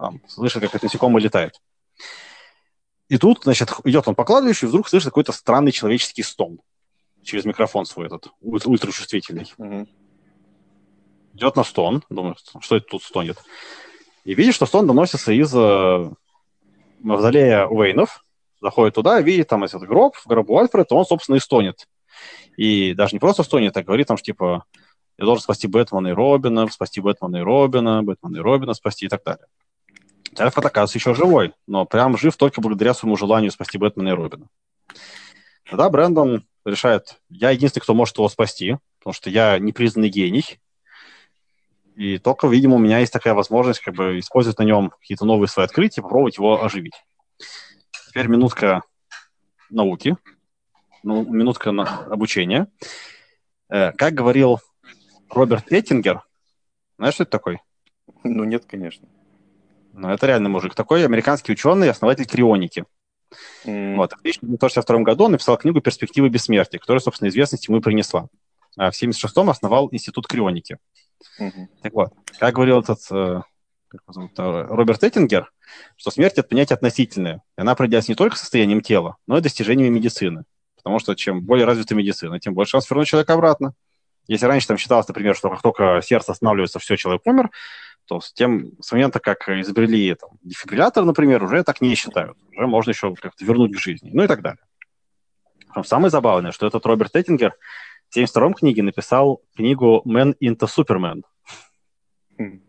Там, 0.00 0.22
слышит, 0.26 0.62
как 0.62 0.74
это 0.74 0.86
насекомое 0.86 1.22
летает. 1.22 1.60
И 3.08 3.18
тут, 3.18 3.42
значит, 3.42 3.70
идет 3.84 4.08
он 4.08 4.14
по 4.14 4.24
кладбищу, 4.24 4.64
и 4.64 4.68
вдруг 4.70 4.88
слышит 4.88 5.08
какой-то 5.08 5.32
странный 5.32 5.72
человеческий 5.72 6.22
стон 6.22 6.60
через 7.22 7.44
микрофон 7.44 7.84
свой 7.84 8.06
этот, 8.06 8.28
ультра- 8.42 8.68
ультрачувствительный. 8.68 9.52
Мгм. 9.58 9.86
Идет 11.34 11.54
на 11.54 11.64
стон, 11.64 12.02
думает, 12.08 12.38
что 12.60 12.76
это 12.76 12.86
тут 12.86 13.02
стонет. 13.02 13.36
И 14.24 14.34
видит, 14.34 14.54
что 14.54 14.64
стон 14.64 14.86
доносится 14.86 15.32
из 15.32 15.54
э, 15.54 16.10
мавзолея 17.00 17.66
Уэйнов. 17.66 18.24
Заходит 18.62 18.94
туда, 18.94 19.20
видит 19.20 19.48
там 19.48 19.64
этот 19.64 19.82
гроб, 19.82 20.16
в 20.16 20.26
гробу 20.26 20.58
Альфред, 20.58 20.88
то 20.88 20.96
он, 20.96 21.04
собственно, 21.04 21.36
и 21.36 21.40
стонет. 21.40 21.86
И 22.56 22.94
даже 22.94 23.14
не 23.14 23.18
просто 23.18 23.42
стонет, 23.42 23.76
а 23.76 23.82
говорит 23.82 24.06
там, 24.06 24.16
что, 24.16 24.24
типа, 24.24 24.64
Я 25.18 25.26
должен 25.26 25.42
спасти 25.42 25.66
Бэтмена 25.66 26.08
и 26.08 26.12
Робина, 26.12 26.68
спасти 26.68 27.02
Бэтмена 27.02 27.36
и 27.36 27.40
Робина, 27.40 28.02
Бэтмена 28.02 28.38
и 28.38 28.40
Робина 28.40 28.72
спасти 28.72 29.04
и 29.04 29.08
так 29.08 29.22
далее. 29.24 29.46
Альфред 30.38 30.64
оказывается 30.64 30.98
еще 30.98 31.14
живой, 31.14 31.54
но 31.66 31.84
прям 31.84 32.16
жив 32.16 32.36
только 32.36 32.60
благодаря 32.60 32.94
своему 32.94 33.16
желанию 33.16 33.50
спасти 33.50 33.78
Бэтмена 33.78 34.10
и 34.10 34.12
Робина. 34.12 34.48
Тогда 35.68 35.88
Брэндон 35.90 36.46
решает, 36.64 37.20
я 37.28 37.50
единственный, 37.50 37.82
кто 37.82 37.94
может 37.94 38.16
его 38.16 38.28
спасти, 38.28 38.76
потому 38.98 39.14
что 39.14 39.30
я 39.30 39.58
непризнанный 39.58 40.08
гений, 40.08 40.60
и 41.96 42.18
только, 42.18 42.46
видимо, 42.46 42.76
у 42.76 42.78
меня 42.78 42.98
есть 42.98 43.12
такая 43.12 43.34
возможность 43.34 43.80
как 43.80 43.94
бы 43.94 44.18
использовать 44.18 44.58
на 44.58 44.62
нем 44.62 44.90
какие-то 44.90 45.24
новые 45.24 45.48
свои 45.48 45.66
открытия, 45.66 46.02
попробовать 46.02 46.38
его 46.38 46.64
оживить. 46.64 47.04
Теперь 48.08 48.26
минутка 48.26 48.82
науки, 49.68 50.16
ну, 51.02 51.24
минутка 51.24 51.72
на 51.72 52.04
обучения. 52.06 52.68
Э, 53.68 53.92
как 53.92 54.14
говорил 54.14 54.60
Роберт 55.28 55.70
Эттингер, 55.70 56.22
знаешь, 56.96 57.14
что 57.14 57.24
это 57.24 57.32
такой? 57.32 57.60
Ну, 58.24 58.44
нет, 58.44 58.64
конечно. 58.66 59.08
Ну, 59.92 60.08
это 60.08 60.26
реально 60.26 60.48
мужик. 60.48 60.74
Такой 60.74 61.04
американский 61.04 61.52
ученый, 61.52 61.90
основатель 61.90 62.26
крионики. 62.26 62.84
Mm. 63.64 63.96
Вот. 63.96 64.12
В 64.12 64.20
1962 64.20 64.98
году 65.00 65.24
он 65.24 65.32
написал 65.32 65.56
книгу 65.56 65.80
«Перспективы 65.80 66.28
бессмертия», 66.28 66.78
которая, 66.78 67.00
собственно, 67.00 67.28
известность 67.28 67.68
ему 67.68 67.78
и 67.78 67.80
принесла. 67.80 68.28
А 68.76 68.90
в 68.90 68.94
1976-м 69.02 69.50
основал 69.50 69.88
Институт 69.92 70.26
крионики. 70.26 70.78
Mm-hmm. 71.40 71.66
Так 71.82 71.92
вот, 71.92 72.12
как 72.38 72.54
говорил 72.54 72.80
этот 72.80 73.00
э, 73.10 73.42
как 73.90 74.02
его 74.02 74.12
зовут, 74.12 74.38
э, 74.38 74.66
Роберт 74.68 75.02
Эттингер, 75.02 75.50
что 75.96 76.10
смерть– 76.10 76.34
это 76.36 76.44
понятие 76.44 76.74
относительное. 76.74 77.42
И 77.58 77.60
она 77.60 77.72
определяется 77.72 78.12
не 78.12 78.16
только 78.16 78.36
состоянием 78.36 78.80
тела, 78.80 79.16
но 79.26 79.36
и 79.36 79.40
достижениями 79.40 79.92
медицины. 79.92 80.44
Потому 80.76 80.98
что 81.00 81.14
чем 81.14 81.42
более 81.42 81.66
развита 81.66 81.94
медицина, 81.94 82.38
тем 82.38 82.54
больше 82.54 82.70
шанс 82.70 82.88
вернуть 82.88 83.08
человека 83.08 83.34
обратно. 83.34 83.74
Если 84.28 84.46
раньше 84.46 84.68
там 84.68 84.78
считалось, 84.78 85.08
например, 85.08 85.34
что 85.34 85.50
как 85.50 85.60
только 85.60 86.00
сердце 86.04 86.32
останавливается, 86.32 86.78
все, 86.78 86.96
человек 86.96 87.22
умер, 87.24 87.50
то 88.10 88.20
с 88.20 88.32
тем, 88.32 88.72
с 88.80 88.90
момента, 88.90 89.20
как 89.20 89.48
изобрели 89.48 90.16
там, 90.16 90.30
дефибриллятор, 90.42 91.04
например, 91.04 91.44
уже 91.44 91.62
так 91.62 91.80
не 91.80 91.94
считают. 91.94 92.36
Уже 92.56 92.66
можно 92.66 92.90
еще 92.90 93.14
как-то 93.14 93.44
вернуть 93.44 93.76
к 93.76 93.78
жизни, 93.78 94.10
ну 94.12 94.24
и 94.24 94.26
так 94.26 94.42
далее. 94.42 94.64
Самое 95.84 96.10
забавное, 96.10 96.50
что 96.50 96.66
этот 96.66 96.84
Роберт 96.86 97.14
Эттингер 97.14 97.54
в 98.08 98.16
72-м 98.16 98.54
книге 98.54 98.82
написал 98.82 99.42
книгу 99.54 100.02
«Man 100.04 100.34
into 100.42 100.66
Superman». 100.66 101.22
Mm. 102.36 102.60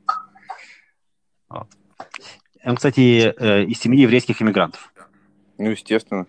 Вот. 1.50 1.68
Он, 2.64 2.76
кстати, 2.76 3.34
э, 3.36 3.64
из 3.64 3.80
семьи 3.80 4.02
еврейских 4.02 4.44
иммигрантов. 4.44 4.94
Ну, 5.58 5.72
естественно. 5.72 6.28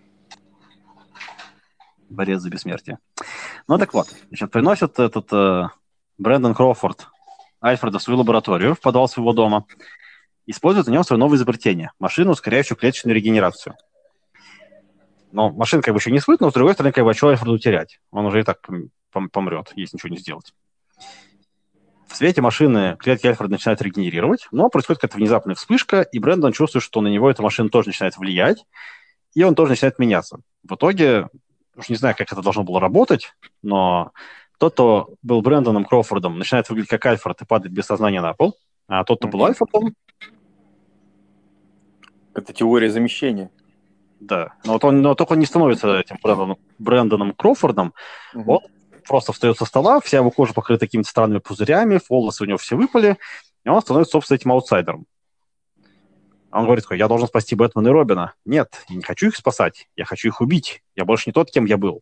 Борец 2.09 2.41
за 2.41 2.49
бессмертие. 2.49 2.97
Ну 3.67 3.77
так 3.77 3.93
вот, 3.93 4.07
значит, 4.29 4.49
приносит 4.49 4.97
этот 4.97 5.31
э, 5.31 5.67
Брэндон 6.17 6.55
Кроуфорд 6.55 7.12
Альфреда 7.63 7.99
в 7.99 8.03
свою 8.03 8.19
лабораторию, 8.19 8.75
в 8.75 8.81
подвал 8.81 9.07
своего 9.07 9.33
дома, 9.33 9.65
использует 10.45 10.87
на 10.87 10.91
нем 10.91 11.03
свое 11.03 11.19
новое 11.19 11.37
изобретение– 11.37 11.91
машину, 11.99 12.31
ускоряющую 12.31 12.77
клеточную 12.77 13.15
регенерацию. 13.15 13.75
Но 15.31 15.49
машина 15.51 15.81
как 15.81 15.93
бы 15.93 15.99
еще 15.99 16.11
не 16.11 16.19
свыт, 16.19 16.41
но 16.41 16.51
с 16.51 16.53
другой 16.53 16.73
стороны, 16.73 16.91
как 16.91 17.03
бы, 17.05 17.11
а 17.11 17.13
что 17.13 17.29
Альфреду 17.29 17.57
терять? 17.57 17.99
Он 18.11 18.25
уже 18.25 18.41
и 18.41 18.43
так 18.43 18.59
помрет, 19.31 19.71
если 19.75 19.95
ничего 19.95 20.09
не 20.09 20.17
сделать. 20.17 20.53
В 22.07 22.15
свете 22.15 22.41
машины 22.41 22.95
клетки 22.99 23.25
Альфреда 23.25 23.53
начинают 23.53 23.81
регенерировать, 23.81 24.47
но 24.51 24.69
происходит 24.69 25.01
какая-то 25.01 25.17
внезапная 25.17 25.55
вспышка, 25.55 26.01
и 26.01 26.19
Брэндон 26.19 26.51
чувствует, 26.51 26.83
что 26.83 27.01
на 27.01 27.07
него 27.07 27.31
эта 27.31 27.41
машина 27.41 27.69
тоже 27.69 27.87
начинает 27.87 28.17
влиять, 28.17 28.65
и 29.33 29.43
он 29.43 29.55
тоже 29.55 29.71
начинает 29.71 29.97
меняться. 29.97 30.37
В 30.61 30.75
итоге, 30.75 31.29
уж 31.75 31.89
не 31.89 31.95
знаю, 31.95 32.13
как 32.15 32.31
это 32.31 32.43
должно 32.43 32.63
было 32.63 32.79
работать, 32.79 33.33
но 33.63 34.11
тот, 34.63 34.73
кто 34.73 35.15
был 35.21 35.41
Брэндоном 35.41 35.83
Кроуфордом, 35.83 36.39
начинает 36.39 36.69
выглядеть 36.69 36.89
как 36.89 37.05
Альфред 37.05 37.41
и 37.41 37.45
падает 37.45 37.73
без 37.73 37.85
сознания 37.85 38.21
на 38.21 38.33
пол, 38.33 38.55
а 38.87 39.03
тот, 39.03 39.19
кто 39.19 39.27
был 39.27 39.43
Альфредом... 39.43 39.93
Это 42.33 42.53
теория 42.53 42.89
замещения. 42.89 43.51
Да, 44.21 44.53
но, 44.63 44.73
вот 44.73 44.85
он, 44.85 45.01
но 45.01 45.15
только 45.15 45.33
он 45.33 45.39
не 45.39 45.45
становится 45.45 45.99
этим 45.99 46.17
Брэндоном, 46.23 46.57
Брэндоном 46.79 47.33
Кроуфордом, 47.33 47.93
mm 48.33 48.43
он 48.45 48.61
просто 49.05 49.33
встает 49.33 49.57
со 49.57 49.65
стола, 49.65 49.99
вся 49.99 50.19
его 50.19 50.31
кожа 50.31 50.53
покрыта 50.53 50.85
какими-то 50.85 51.09
странными 51.09 51.39
пузырями, 51.39 51.99
волосы 52.09 52.43
у 52.43 52.47
него 52.47 52.57
все 52.57 52.77
выпали, 52.77 53.17
и 53.65 53.69
он 53.69 53.81
становится, 53.81 54.13
собственно, 54.13 54.37
этим 54.37 54.53
аутсайдером. 54.53 55.05
Он 56.53 56.63
говорит, 56.63 56.85
я 56.91 57.09
должен 57.09 57.27
спасти 57.27 57.55
Бэтмена 57.55 57.89
и 57.89 57.91
Робина. 57.91 58.33
Нет, 58.45 58.85
я 58.87 58.95
не 58.95 59.03
хочу 59.03 59.27
их 59.27 59.35
спасать, 59.35 59.89
я 59.97 60.05
хочу 60.05 60.29
их 60.29 60.39
убить. 60.39 60.83
Я 60.95 61.03
больше 61.03 61.23
не 61.27 61.33
тот, 61.33 61.51
кем 61.51 61.65
я 61.65 61.75
был. 61.75 62.01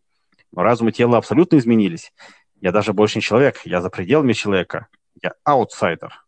Но 0.52 0.62
разум 0.62 0.90
и 0.90 0.92
тело 0.92 1.18
абсолютно 1.18 1.58
изменились. 1.58 2.14
Я 2.62 2.72
даже 2.72 2.94
больше 2.94 3.18
не 3.18 3.22
человек, 3.22 3.58
я 3.66 3.82
за 3.82 3.90
пределами 3.90 4.34
человека. 4.34 4.88
Я 5.22 5.34
аутсайдер. 5.44 6.24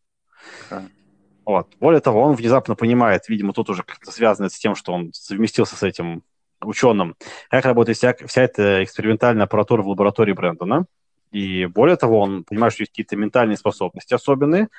Okay. 0.70 0.90
Вот. 1.46 1.68
Более 1.80 2.02
того, 2.02 2.22
он 2.22 2.36
внезапно 2.36 2.76
понимает, 2.76 3.30
видимо, 3.30 3.54
тут 3.54 3.70
уже 3.70 3.84
как-то 3.84 4.12
связано 4.12 4.50
с 4.50 4.58
тем, 4.58 4.76
что 4.76 4.94
он 4.94 5.14
совместился 5.14 5.76
с 5.76 5.84
этим 5.84 6.24
ученым, 6.62 7.16
как 7.50 7.66
работает 7.66 7.98
вся, 7.98 8.16
вся 8.26 8.42
эта 8.42 8.84
экспериментальная 8.84 9.46
аппаратура 9.46 9.82
в 9.82 9.90
лаборатории 9.90 10.34
Брэндона. 10.34 10.86
И 11.32 11.66
более 11.66 11.98
того, 11.98 12.20
он 12.20 12.44
понимает, 12.44 12.74
что 12.74 12.84
есть 12.84 12.92
какие-то 12.92 13.16
ментальные 13.16 13.58
способности 13.58 14.14
особенные, 14.14 14.70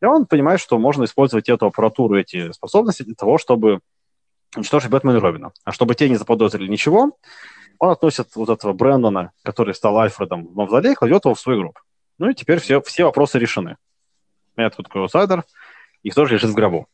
и 0.00 0.04
он 0.06 0.26
понимает, 0.26 0.60
что 0.60 0.78
можно 0.78 1.04
использовать 1.04 1.48
эту 1.48 1.66
аппаратуру, 1.66 2.18
эти 2.18 2.52
способности 2.52 3.02
для 3.02 3.14
того, 3.14 3.38
чтобы 3.38 3.80
уничтожить 4.56 4.90
Бэтмена 4.90 5.16
и 5.16 5.20
Робина. 5.20 5.52
А 5.64 5.72
чтобы 5.72 5.94
те 5.94 6.08
не 6.08 6.16
заподозрили 6.16 6.68
ничего, 6.68 7.16
он 7.78 7.90
относит 7.90 8.34
вот 8.34 8.48
этого 8.48 8.72
Брэндона, 8.72 9.32
который 9.42 9.74
стал 9.74 9.98
Альфредом 9.98 10.46
в 10.46 10.54
мавзолей, 10.54 10.94
кладет 10.94 11.24
его 11.24 11.34
в 11.34 11.40
свой 11.40 11.58
гроб. 11.58 11.78
Ну 12.18 12.30
и 12.30 12.34
теперь 12.34 12.60
все, 12.60 12.80
все 12.80 13.04
вопросы 13.04 13.38
решены. 13.38 13.76
Это 14.56 14.76
вот 14.78 14.86
такой 14.86 15.02
аутсайдер, 15.02 15.44
их 16.02 16.14
тоже 16.14 16.34
лежит 16.34 16.50
в 16.50 16.54
гробу. 16.54 16.88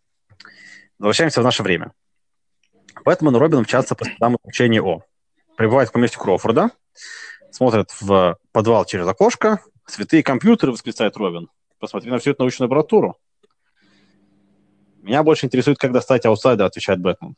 Возвращаемся 0.98 1.40
в 1.40 1.44
наше 1.44 1.62
время. 1.62 1.92
Бэтмен 3.04 3.34
и 3.34 3.38
Робин 3.38 3.60
мчатся 3.60 3.94
по 3.94 4.04
следам 4.04 4.36
излучения. 4.42 5.02
Прибывают 5.56 5.90
в 5.90 5.92
поместье 5.92 6.20
Кроуфорда, 6.20 6.70
смотрят 7.50 7.90
в 8.00 8.36
подвал 8.52 8.84
через 8.84 9.06
окошко. 9.06 9.60
Святые 9.86 10.22
компьютеры, 10.22 10.72
восклицает 10.72 11.16
Робин. 11.16 11.48
Посмотри 11.78 12.10
на 12.10 12.18
всю 12.18 12.30
эту 12.30 12.42
научную 12.42 12.66
аппаратуру. 12.66 13.16
Меня 15.02 15.24
больше 15.24 15.46
интересует, 15.46 15.78
как 15.78 15.92
достать 15.92 16.24
аутсайдера, 16.24 16.66
отвечает 16.66 17.00
Бэтмен. 17.00 17.34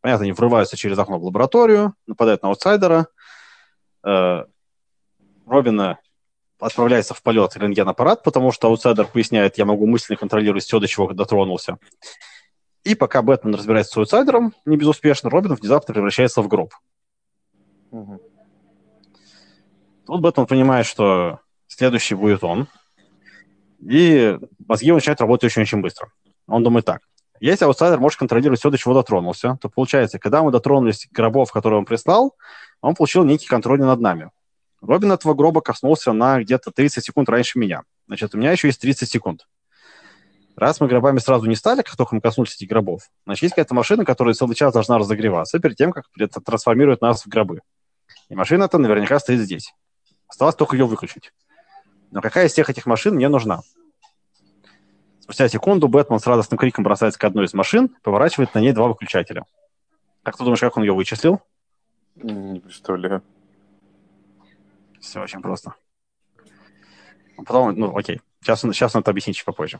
Понятно, 0.00 0.24
они 0.24 0.32
врываются 0.32 0.76
через 0.76 0.98
окно 0.98 1.18
в 1.18 1.24
лабораторию, 1.24 1.94
нападают 2.06 2.42
на 2.42 2.48
аутсайдера. 2.48 3.08
Э, 4.04 4.44
Робина 5.46 5.98
отправляет 6.58 7.14
в 7.14 7.22
полет 7.22 7.56
рентген-аппарат, 7.56 8.22
потому 8.22 8.52
что 8.52 8.68
аутсайдер 8.68 9.06
поясняет, 9.06 9.58
я 9.58 9.64
могу 9.64 9.86
мысленно 9.86 10.16
контролировать 10.16 10.64
все, 10.64 10.78
до 10.78 10.86
чего 10.86 11.12
дотронулся. 11.12 11.78
И 12.84 12.94
пока 12.94 13.20
Бэтмен 13.20 13.54
разбирается 13.54 13.92
с 13.92 13.96
аутсайдером, 13.96 14.54
не 14.64 14.76
безуспешно, 14.76 15.28
Робин 15.28 15.54
внезапно 15.54 15.92
превращается 15.92 16.40
в 16.40 16.48
гроб. 16.48 16.72
Угу. 17.90 18.20
Тут 20.06 20.20
Бэтмен 20.20 20.46
понимает, 20.46 20.86
что 20.86 21.40
следующий 21.66 22.14
будет 22.14 22.42
он. 22.42 22.68
И 23.80 24.38
мозги 24.66 24.92
начинают 24.92 25.20
работать 25.20 25.44
очень-очень 25.44 25.80
быстро. 25.80 26.10
Он 26.46 26.62
думает 26.62 26.84
так. 26.84 27.02
Если 27.40 27.64
аутсайдер 27.64 27.98
может 27.98 28.18
контролировать 28.18 28.60
все, 28.60 28.70
до 28.70 28.76
чего 28.76 28.92
дотронулся, 28.92 29.58
то 29.60 29.70
получается, 29.70 30.18
когда 30.18 30.42
мы 30.42 30.52
дотронулись 30.52 31.08
гробов, 31.10 31.50
которые 31.50 31.78
он 31.78 31.86
прислал, 31.86 32.36
он 32.82 32.94
получил 32.94 33.24
некий 33.24 33.46
контроль 33.46 33.80
над 33.80 33.98
нами. 33.98 34.30
Робин 34.82 35.10
этого 35.12 35.34
гроба 35.34 35.62
коснулся 35.62 36.12
на 36.12 36.40
где-то 36.40 36.70
30 36.70 37.04
секунд 37.04 37.28
раньше 37.28 37.58
меня. 37.58 37.82
Значит, 38.06 38.34
у 38.34 38.38
меня 38.38 38.52
еще 38.52 38.68
есть 38.68 38.80
30 38.80 39.10
секунд. 39.10 39.46
Раз 40.56 40.80
мы 40.80 40.88
гробами 40.88 41.18
сразу 41.18 41.46
не 41.46 41.56
стали, 41.56 41.80
как 41.80 41.96
только 41.96 42.14
мы 42.14 42.20
коснулись 42.20 42.54
этих 42.56 42.68
гробов, 42.68 43.08
значит, 43.24 43.44
есть 43.44 43.54
какая-то 43.54 43.74
машина, 43.74 44.04
которая 44.04 44.34
целый 44.34 44.54
час 44.54 44.74
должна 44.74 44.98
разогреваться 44.98 45.58
перед 45.58 45.76
тем, 45.76 45.92
как 45.92 46.04
трансформирует 46.44 47.00
нас 47.00 47.24
в 47.24 47.28
гробы. 47.28 47.60
И 48.28 48.34
машина 48.34 48.64
эта 48.64 48.76
наверняка 48.76 49.18
стоит 49.18 49.40
здесь. 49.40 49.72
Осталось 50.28 50.56
только 50.56 50.76
ее 50.76 50.84
выключить. 50.84 51.32
Но 52.10 52.20
какая 52.20 52.46
из 52.46 52.52
всех 52.52 52.68
этих 52.68 52.84
машин 52.84 53.14
мне 53.14 53.28
нужна? 53.28 53.60
Спустя 55.30 55.48
секунду 55.48 55.86
Бэтмен 55.86 56.18
с 56.18 56.26
радостным 56.26 56.58
криком 56.58 56.82
бросается 56.82 57.16
к 57.16 57.22
одной 57.22 57.44
из 57.44 57.54
машин, 57.54 57.94
поворачивает 58.02 58.52
на 58.52 58.58
ней 58.58 58.72
два 58.72 58.88
выключателя. 58.88 59.44
Как 60.24 60.36
ты 60.36 60.42
думаешь, 60.42 60.58
как 60.58 60.76
он 60.76 60.82
ее 60.82 60.92
вычислил? 60.92 61.40
Не 62.16 62.58
представляю. 62.58 63.22
Все 64.98 65.22
очень 65.22 65.40
просто. 65.40 65.74
Потом, 67.36 67.78
ну, 67.78 67.96
окей. 67.96 68.20
Сейчас, 68.40 68.62
сейчас 68.62 68.96
он 68.96 69.02
это 69.02 69.12
объяснит 69.12 69.36
чуть 69.36 69.44
попозже. 69.44 69.78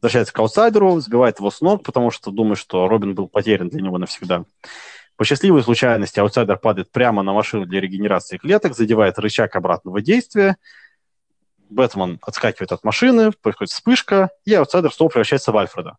Возвращается 0.00 0.32
к 0.32 0.38
аутсайдеру, 0.38 1.00
сбивает 1.00 1.40
его 1.40 1.50
с 1.50 1.60
ног, 1.60 1.82
потому 1.82 2.12
что 2.12 2.30
думает, 2.30 2.58
что 2.58 2.86
Робин 2.86 3.16
был 3.16 3.26
потерян 3.26 3.70
для 3.70 3.82
него 3.82 3.98
навсегда. 3.98 4.44
По 5.16 5.24
счастливой 5.24 5.64
случайности 5.64 6.20
аутсайдер 6.20 6.58
падает 6.58 6.92
прямо 6.92 7.24
на 7.24 7.32
машину 7.32 7.66
для 7.66 7.80
регенерации 7.80 8.36
клеток, 8.36 8.76
задевает 8.76 9.18
рычаг 9.18 9.56
обратного 9.56 10.00
действия, 10.00 10.56
Бэтмен 11.74 12.20
отскакивает 12.22 12.72
от 12.72 12.84
машины, 12.84 13.32
происходит 13.32 13.72
вспышка, 13.72 14.30
и 14.44 14.54
аутсайдер 14.54 14.92
снова 14.92 15.10
превращается 15.10 15.52
в 15.52 15.56
Альфреда. 15.56 15.98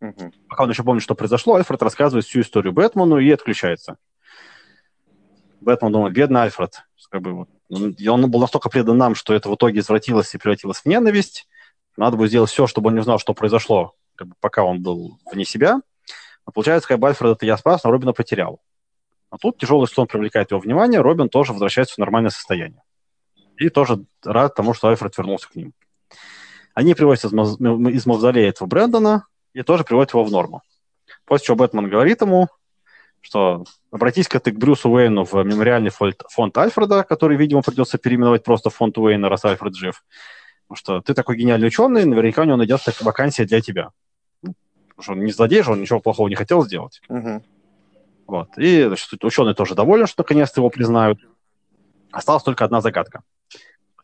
Угу. 0.00 0.32
Пока 0.48 0.62
он 0.62 0.70
еще 0.70 0.82
помнит, 0.82 1.02
что 1.02 1.14
произошло, 1.14 1.56
Альфред 1.56 1.82
рассказывает 1.82 2.24
всю 2.24 2.40
историю 2.40 2.72
Бэтмену 2.72 3.18
и 3.18 3.30
отключается. 3.30 3.98
Бэтмен 5.60 5.92
думает, 5.92 6.14
бедный 6.14 6.42
Альфред, 6.42 6.84
как 7.10 7.22
бы 7.22 7.46
И 7.98 8.08
он 8.08 8.30
был 8.30 8.40
настолько 8.40 8.70
предан 8.70 8.96
нам, 8.96 9.14
что 9.14 9.34
это 9.34 9.50
в 9.50 9.54
итоге 9.56 9.80
извратилось 9.80 10.34
и 10.34 10.38
превратилось 10.38 10.78
в 10.78 10.86
ненависть. 10.86 11.48
Надо 11.96 12.16
было 12.16 12.28
сделать 12.28 12.50
все, 12.50 12.66
чтобы 12.66 12.88
он 12.88 12.94
не 12.94 13.02
знал, 13.02 13.18
что 13.18 13.34
произошло, 13.34 13.94
как 14.14 14.28
бы, 14.28 14.34
пока 14.40 14.62
он 14.64 14.80
был 14.80 15.18
вне 15.30 15.44
себя. 15.44 15.80
Но 16.46 16.52
получается, 16.52 16.88
как 16.88 17.00
бы 17.00 17.08
Альфред 17.08 17.36
это 17.36 17.46
я 17.46 17.56
спас, 17.58 17.84
но 17.84 17.90
Робина 17.90 18.12
потерял. 18.12 18.62
А 19.28 19.38
тут 19.38 19.58
тяжелый 19.58 19.86
сон 19.86 20.06
привлекает 20.06 20.52
его 20.52 20.60
внимание, 20.60 21.00
Робин 21.00 21.28
тоже 21.28 21.52
возвращается 21.52 21.96
в 21.96 21.98
нормальное 21.98 22.30
состояние. 22.30 22.82
И 23.60 23.68
тоже 23.68 24.04
рад 24.24 24.54
тому, 24.54 24.72
что 24.72 24.88
Альфред 24.88 25.16
вернулся 25.18 25.46
к 25.46 25.54
ним. 25.54 25.74
Они 26.72 26.94
привозят 26.94 27.26
из, 27.26 27.32
маз... 27.32 27.60
из 27.60 28.06
мавзолея 28.06 28.48
этого 28.48 28.66
Брэндона 28.66 29.26
и 29.52 29.62
тоже 29.62 29.84
приводят 29.84 30.14
его 30.14 30.24
в 30.24 30.30
норму. 30.30 30.62
После 31.26 31.46
чего 31.46 31.56
Бэтмен 31.58 31.90
говорит 31.90 32.22
ему, 32.22 32.48
что 33.20 33.64
обратись-ка 33.90 34.40
ты 34.40 34.52
к 34.52 34.56
Брюсу 34.56 34.88
Уэйну 34.88 35.24
в 35.24 35.34
мемориальный 35.34 35.90
фонд, 35.90 36.22
фонд 36.30 36.56
Альфреда, 36.56 37.04
который, 37.04 37.36
видимо, 37.36 37.60
придется 37.60 37.98
переименовать 37.98 38.44
просто 38.44 38.70
фонд 38.70 38.96
Уэйна, 38.96 39.28
раз 39.28 39.44
Альфред 39.44 39.74
жив. 39.74 40.04
Потому 40.66 40.76
что 40.76 41.00
ты 41.02 41.12
такой 41.12 41.36
гениальный 41.36 41.68
ученый, 41.68 42.06
наверняка 42.06 42.40
у 42.40 42.44
него 42.46 42.56
найдется 42.56 42.94
вакансия 43.02 43.44
для 43.44 43.60
тебя. 43.60 43.90
Потому 44.40 45.02
что 45.02 45.12
он 45.12 45.20
не 45.20 45.32
злодей 45.32 45.62
же, 45.62 45.72
он 45.72 45.82
ничего 45.82 46.00
плохого 46.00 46.28
не 46.28 46.34
хотел 46.34 46.64
сделать. 46.64 47.02
Вот. 48.26 48.56
И 48.56 48.84
значит, 48.84 49.22
ученый 49.22 49.54
тоже 49.54 49.74
доволен, 49.74 50.06
что 50.06 50.22
наконец-то 50.22 50.60
его 50.62 50.70
признают. 50.70 51.18
Осталась 52.10 52.42
только 52.42 52.64
одна 52.64 52.80
загадка. 52.80 53.22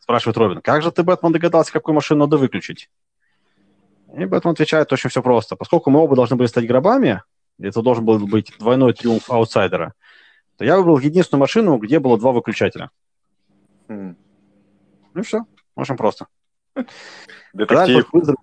Спрашивает 0.07 0.37
Робин, 0.37 0.61
как 0.61 0.81
же 0.83 0.89
ты, 0.93 1.03
Бэтмен, 1.03 1.33
догадался, 1.33 1.73
какую 1.73 1.93
машину 1.93 2.21
надо 2.21 2.37
выключить? 2.37 2.89
И 4.17 4.23
Бэтмен 4.23 4.53
отвечает 4.53 4.93
очень 4.93 5.09
все 5.09 5.21
просто. 5.21 5.57
Поскольку 5.57 5.89
мы 5.89 5.99
оба 5.99 6.15
должны 6.15 6.37
были 6.37 6.47
стать 6.47 6.65
гробами, 6.65 7.23
это 7.59 7.81
должен 7.81 8.05
был 8.05 8.17
быть 8.25 8.53
двойной 8.57 8.93
триумф 8.93 9.29
аутсайдера, 9.29 9.95
то 10.55 10.63
я 10.63 10.77
выбрал 10.77 10.97
единственную 10.99 11.41
машину, 11.41 11.75
где 11.77 11.99
было 11.99 12.17
два 12.17 12.31
выключателя. 12.31 12.89
М. 13.89 14.15
Ну 15.13 15.19
и 15.19 15.23
все. 15.25 15.41
Очень 15.75 15.97
просто. 15.97 16.27
Детектив. 17.51 18.07
Выздоров- 18.13 18.37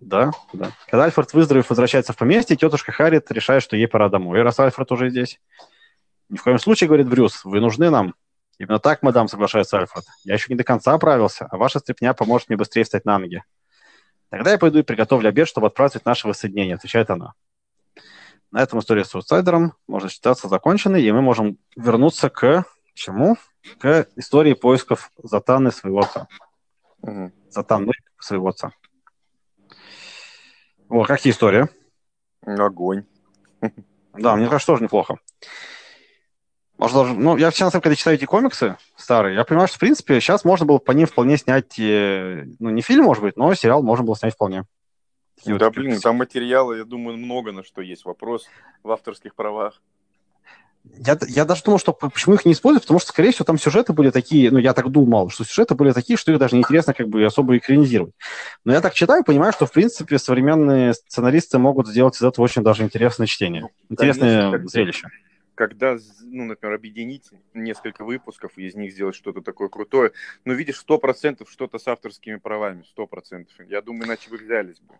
Да, 0.00 0.32
да. 0.52 0.72
Когда 0.86 1.04
Альфред, 1.04 1.32
выздоровев, 1.32 1.70
возвращается 1.70 2.12
в 2.12 2.16
поместье, 2.18 2.56
тетушка 2.56 2.92
Харриет 2.92 3.32
решает, 3.32 3.62
что 3.62 3.74
ей 3.74 3.88
пора 3.88 4.10
домой. 4.10 4.38
И 4.38 4.42
раз 4.42 4.60
Альфред 4.60 4.92
уже 4.92 5.08
здесь. 5.08 5.40
Ни 6.28 6.36
в 6.36 6.42
коем 6.42 6.58
случае, 6.58 6.88
говорит 6.88 7.08
Брюс, 7.08 7.42
вы 7.46 7.60
нужны 7.60 7.88
нам. 7.88 8.14
Именно 8.58 8.78
так, 8.78 9.02
мадам, 9.02 9.28
соглашается 9.28 9.78
Альфред. 9.78 10.04
Я 10.24 10.34
еще 10.34 10.46
не 10.48 10.56
до 10.56 10.64
конца 10.64 10.94
оправился, 10.94 11.46
а 11.50 11.56
ваша 11.56 11.78
стряпня 11.78 12.14
поможет 12.14 12.48
мне 12.48 12.56
быстрее 12.56 12.84
встать 12.84 13.04
на 13.04 13.18
ноги. 13.18 13.42
Тогда 14.30 14.50
я 14.50 14.58
пойду 14.58 14.78
и 14.78 14.82
приготовлю 14.82 15.28
обед, 15.28 15.46
чтобы 15.46 15.66
отпраздновать 15.66 16.06
наше 16.06 16.26
воссоединение, 16.26 16.74
отвечает 16.74 17.10
она. 17.10 17.34
На 18.50 18.62
этом 18.62 18.78
история 18.78 19.04
с 19.04 19.14
аутсайдером 19.14 19.74
может 19.86 20.10
считаться 20.10 20.48
законченной, 20.48 21.02
и 21.02 21.12
мы 21.12 21.20
можем 21.20 21.58
вернуться 21.76 22.30
к 22.30 22.64
чему? 22.94 23.36
К 23.78 24.06
истории 24.16 24.54
поисков 24.54 25.10
Затаны 25.22 25.70
своего 25.70 26.00
отца. 26.00 26.28
Мгм. 27.02 27.32
Затаны 27.50 27.92
своего 28.18 28.48
отца. 28.48 28.72
О, 30.88 31.04
какие 31.04 31.32
истории? 31.32 31.68
Огонь. 32.42 33.04
Да, 34.14 34.36
мне 34.36 34.46
кажется, 34.48 34.68
тоже 34.68 34.84
неплохо. 34.84 35.18
Может, 36.78 36.96
даже, 36.96 37.14
ну, 37.14 37.36
я 37.36 37.50
всегда, 37.50 37.70
когда 37.70 37.94
читаю 37.94 38.16
эти 38.16 38.26
комиксы 38.26 38.76
старые, 38.96 39.34
я 39.34 39.44
понимаю, 39.44 39.66
что, 39.68 39.76
в 39.76 39.80
принципе, 39.80 40.20
сейчас 40.20 40.44
можно 40.44 40.66
было 40.66 40.78
по 40.78 40.92
ним 40.92 41.06
вполне 41.06 41.38
снять, 41.38 41.78
э, 41.78 42.44
ну, 42.58 42.70
не 42.70 42.82
фильм, 42.82 43.04
может 43.04 43.22
быть, 43.22 43.36
но 43.36 43.54
сериал 43.54 43.82
можно 43.82 44.04
было 44.04 44.16
снять 44.16 44.34
вполне. 44.34 44.64
Такие 45.36 45.54
вот 45.54 45.60
Да, 45.60 45.68
какие-то 45.68 45.88
блин, 45.88 46.00
там 46.00 46.16
материала, 46.16 46.74
я 46.74 46.84
думаю, 46.84 47.16
много 47.16 47.52
на 47.52 47.64
что 47.64 47.80
есть 47.80 48.04
вопрос 48.04 48.46
в 48.82 48.90
авторских 48.90 49.34
правах. 49.34 49.80
Я, 50.98 51.18
я 51.26 51.44
даже 51.44 51.62
думал, 51.64 51.78
что 51.78 51.92
почему 51.92 52.36
их 52.36 52.44
не 52.44 52.52
используют, 52.52 52.84
потому 52.84 53.00
что, 53.00 53.08
скорее 53.08 53.32
всего, 53.32 53.44
там 53.44 53.58
сюжеты 53.58 53.92
были 53.92 54.10
такие, 54.10 54.50
ну, 54.50 54.58
я 54.58 54.72
так 54.72 54.90
думал, 54.90 55.30
что 55.30 55.44
сюжеты 55.44 55.74
были 55.74 55.92
такие, 55.92 56.16
что 56.16 56.30
их 56.30 56.38
даже 56.38 56.54
неинтересно 56.54 56.94
как 56.94 57.08
бы 57.08 57.24
особо 57.24 57.56
экранизировать. 57.56 58.14
Но 58.64 58.72
я 58.72 58.80
так 58.80 58.94
читаю, 58.94 59.24
понимаю, 59.24 59.52
что, 59.52 59.66
в 59.66 59.72
принципе, 59.72 60.18
современные 60.18 60.94
сценаристы 60.94 61.58
могут 61.58 61.88
сделать 61.88 62.16
из 62.16 62.22
этого 62.22 62.44
очень 62.44 62.62
даже 62.62 62.82
интересное 62.82 63.26
чтение. 63.26 63.62
Ну, 63.62 63.70
Интересное 63.88 64.64
зрелище. 64.66 65.08
Когда, 65.56 65.96
ну, 66.22 66.44
например, 66.44 66.74
объединить 66.74 67.30
несколько 67.54 68.04
выпусков 68.04 68.58
и 68.58 68.66
из 68.66 68.74
них 68.74 68.92
сделать 68.92 69.16
что-то 69.16 69.40
такое 69.40 69.68
крутое, 69.68 70.12
ну, 70.44 70.52
видишь, 70.52 70.76
сто 70.76 70.98
процентов 70.98 71.50
что-то 71.50 71.78
с 71.78 71.88
авторскими 71.88 72.36
правами, 72.36 72.82
сто 72.82 73.06
процентов. 73.06 73.54
Я 73.66 73.80
думаю, 73.80 74.04
иначе 74.04 74.28
бы 74.28 74.36
взялись 74.36 74.78
бы. 74.80 74.94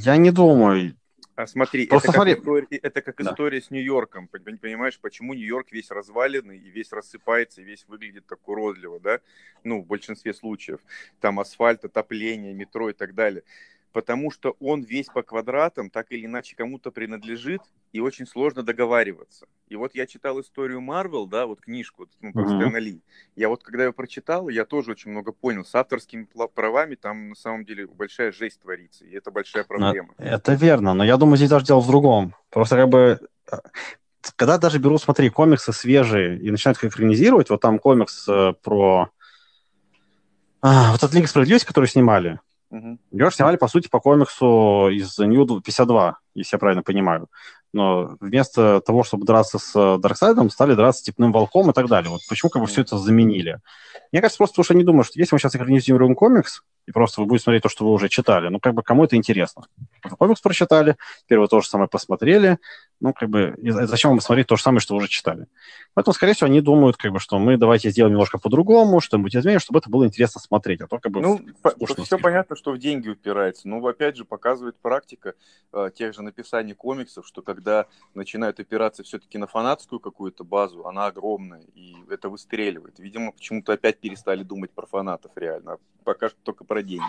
Я 0.00 0.18
не 0.18 0.30
думаю. 0.30 0.94
А 1.36 1.46
смотри, 1.46 1.86
Просто 1.86 2.08
это, 2.08 2.16
смотри. 2.16 2.34
Как 2.34 2.40
история, 2.42 2.66
это 2.82 3.00
как 3.00 3.16
Да. 3.16 3.30
история 3.30 3.62
с 3.62 3.70
Нью-Йорком. 3.70 4.28
Пон- 4.30 4.58
Понимаешь, 4.58 4.98
почему 5.00 5.32
Нью-Йорк 5.32 5.72
весь 5.72 5.90
разваленный 5.90 6.58
и 6.58 6.68
весь 6.68 6.92
рассыпается, 6.92 7.62
и 7.62 7.64
весь 7.64 7.86
выглядит 7.88 8.26
так 8.26 8.46
уродливо, 8.46 9.00
да? 9.00 9.20
Ну, 9.64 9.80
в 9.80 9.86
большинстве 9.86 10.34
случаев. 10.34 10.80
Там 11.20 11.40
асфальт, 11.40 11.84
отопление, 11.84 12.52
метро 12.52 12.90
и 12.90 12.92
так 12.92 13.14
далее. 13.14 13.42
Потому 13.92 14.30
что 14.30 14.56
он 14.60 14.82
весь 14.82 15.06
по 15.06 15.22
квадратам, 15.22 15.90
так 15.90 16.12
или 16.12 16.26
иначе, 16.26 16.54
кому-то 16.56 16.90
принадлежит, 16.90 17.62
и 17.92 18.00
очень 18.00 18.26
сложно 18.26 18.62
договариваться. 18.62 19.46
И 19.68 19.76
вот 19.76 19.94
я 19.94 20.06
читал 20.06 20.40
историю 20.40 20.80
Марвел, 20.80 21.26
да, 21.26 21.46
вот 21.46 21.60
книжку 21.60 22.06
ну, 22.20 22.32
про. 22.32 22.46
Стэна 22.46 22.76
Ли. 22.76 23.00
Я 23.34 23.48
вот, 23.48 23.62
когда 23.62 23.84
ее 23.84 23.92
прочитал, 23.92 24.48
я 24.48 24.64
тоже 24.64 24.92
очень 24.92 25.10
много 25.10 25.32
понял. 25.32 25.64
С 25.64 25.74
авторскими 25.74 26.26
правами 26.54 26.96
там, 26.96 27.30
на 27.30 27.34
самом 27.34 27.64
деле, 27.64 27.86
большая 27.86 28.32
жесть 28.32 28.60
творится, 28.60 29.04
и 29.04 29.14
это 29.14 29.30
большая 29.30 29.64
проблема. 29.64 30.14
Это 30.18 30.54
верно, 30.54 30.94
но 30.94 31.04
я 31.04 31.16
думаю, 31.16 31.36
здесь 31.36 31.50
даже 31.50 31.64
дело 31.64 31.80
в 31.80 31.86
другом. 31.86 32.34
Просто 32.50 32.76
как 32.76 32.88
бы, 32.88 33.20
э, 33.50 33.56
когда 34.36 34.58
даже 34.58 34.78
берут, 34.78 35.02
смотри, 35.02 35.30
комиксы 35.30 35.72
свежие 35.72 36.38
и 36.38 36.50
начинают 36.50 36.78
их 36.78 36.90
экранизировать, 36.90 37.50
вот 37.50 37.60
там 37.60 37.78
комикс 37.78 38.28
э, 38.28 38.52
про 38.62 39.10
а, 40.60 40.92
вот 40.92 41.02
этот 41.02 41.14
Лига 41.14 41.28
Справедливости, 41.28 41.66
который 41.66 41.86
снимали, 41.86 42.40
Мгм. 42.70 42.98
Ее 43.10 43.30
снимали, 43.30 43.56
по 43.56 43.68
сути, 43.68 43.88
по 43.88 44.00
комиксу 44.00 44.88
из 44.90 45.18
New 45.18 45.60
52, 45.60 46.18
если 46.34 46.56
я 46.56 46.58
правильно 46.58 46.82
понимаю. 46.82 47.28
Но 47.72 48.16
вместо 48.20 48.80
того, 48.80 49.04
чтобы 49.04 49.26
драться 49.26 49.58
с 49.58 49.98
Дарксайдом, 49.98 50.50
стали 50.50 50.74
драться 50.74 51.00
с 51.00 51.02
Степным 51.02 51.32
Волком 51.32 51.70
и 51.70 51.74
так 51.74 51.86
далее. 51.86 52.10
Вот 52.10 52.20
почему 52.28 52.50
как 52.50 52.62
бы 52.62 52.68
все 52.68 52.82
это 52.82 52.96
заменили? 52.98 53.60
Мне 54.10 54.22
кажется, 54.22 54.38
просто 54.38 54.54
потому 54.54 54.64
что 54.64 54.74
они 54.74 54.84
думают, 54.84 55.06
что 55.06 55.18
если 55.18 55.34
мы 55.34 55.38
сейчас 55.38 55.54
экранизируем 55.56 56.14
комикс, 56.14 56.62
и 56.86 56.92
просто 56.92 57.20
вы 57.20 57.26
будете 57.26 57.44
смотреть 57.44 57.62
то, 57.62 57.68
что 57.68 57.84
вы 57.84 57.92
уже 57.92 58.08
читали, 58.08 58.48
ну, 58.48 58.58
как 58.58 58.72
бы 58.72 58.82
кому 58.82 59.04
это 59.04 59.16
интересно? 59.16 59.64
Комикс 60.18 60.40
прочитали, 60.40 60.96
вы 61.28 61.46
то 61.46 61.60
же 61.60 61.68
самое 61.68 61.88
посмотрели, 61.88 62.58
ну, 63.00 63.12
как 63.12 63.28
бы, 63.28 63.54
зачем 63.62 64.10
вам 64.10 64.20
смотреть 64.20 64.48
то 64.48 64.56
же 64.56 64.62
самое, 64.62 64.80
что 64.80 64.94
вы 64.94 64.98
уже 64.98 65.08
читали? 65.08 65.46
Поэтому, 65.94 66.14
скорее 66.14 66.32
всего, 66.32 66.48
они 66.48 66.60
думают, 66.60 66.96
как 66.96 67.12
бы, 67.12 67.20
что 67.20 67.38
мы 67.38 67.56
давайте 67.56 67.90
сделаем 67.90 68.14
немножко 68.14 68.38
по-другому, 68.38 69.00
что-нибудь 69.00 69.36
изменим, 69.36 69.60
чтобы 69.60 69.78
это 69.78 69.88
было 69.88 70.04
интересно 70.04 70.40
смотреть, 70.40 70.80
а 70.80 70.88
то 70.88 70.98
как 70.98 71.12
бы... 71.12 71.20
Ну, 71.20 71.38
скучно 71.38 71.86
все 71.86 71.94
слишком. 71.94 72.20
понятно, 72.20 72.56
что 72.56 72.72
в 72.72 72.78
деньги 72.78 73.08
упирается. 73.08 73.68
Но, 73.68 73.84
опять 73.86 74.16
же, 74.16 74.24
показывает 74.24 74.76
практика 74.76 75.34
э, 75.72 75.90
тех 75.94 76.12
же 76.12 76.22
написаний 76.22 76.74
комиксов, 76.74 77.26
что 77.26 77.42
когда 77.42 77.86
начинают 78.14 78.58
опираться 78.58 79.04
все-таки 79.04 79.38
на 79.38 79.46
фанатскую 79.46 80.00
какую-то 80.00 80.42
базу, 80.42 80.86
она 80.86 81.06
огромная, 81.06 81.62
и 81.74 81.94
это 82.10 82.28
выстреливает. 82.28 82.98
Видимо, 82.98 83.32
почему-то 83.32 83.72
опять 83.72 83.98
перестали 83.98 84.42
думать 84.42 84.72
про 84.72 84.86
фанатов 84.86 85.32
реально, 85.36 85.74
а 85.74 85.78
пока 86.04 86.28
что 86.28 86.38
только 86.42 86.64
про 86.64 86.82
деньги. 86.82 87.04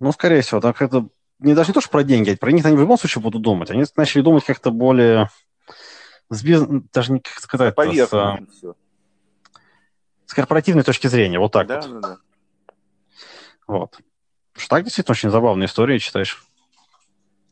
Ну, 0.00 0.12
скорее 0.12 0.42
всего, 0.42 0.60
так 0.60 0.82
это 0.82 1.08
не 1.38 1.54
даже 1.54 1.70
не 1.70 1.74
то, 1.74 1.80
что 1.80 1.90
про 1.90 2.02
деньги, 2.02 2.30
а 2.30 2.36
про 2.36 2.50
них 2.52 2.64
они 2.64 2.76
в 2.76 2.80
любом 2.80 2.98
случае 2.98 3.22
будут 3.22 3.42
думать. 3.42 3.70
Они 3.70 3.84
начали 3.96 4.22
думать 4.22 4.44
как-то 4.44 4.70
более 4.70 5.30
с 6.30 6.44
биз- 6.44 6.84
даже 6.92 7.12
не 7.12 7.20
как 7.20 7.38
сказать, 7.40 7.74
с, 7.74 7.78
а, 7.78 7.84
Поверхностно 7.84 8.46
все. 8.52 8.74
с 10.26 10.34
корпоративной 10.34 10.82
точки 10.82 11.06
зрения, 11.06 11.38
вот 11.38 11.52
так 11.52 11.66
Да, 11.66 11.80
вот. 11.80 12.00
да, 12.00 12.08
да. 12.08 12.18
Вот. 13.66 13.98
Что 14.54 14.68
так 14.68 14.84
действительно 14.84 15.12
очень 15.12 15.30
забавная 15.30 15.66
история, 15.66 15.98
читаешь. 15.98 16.42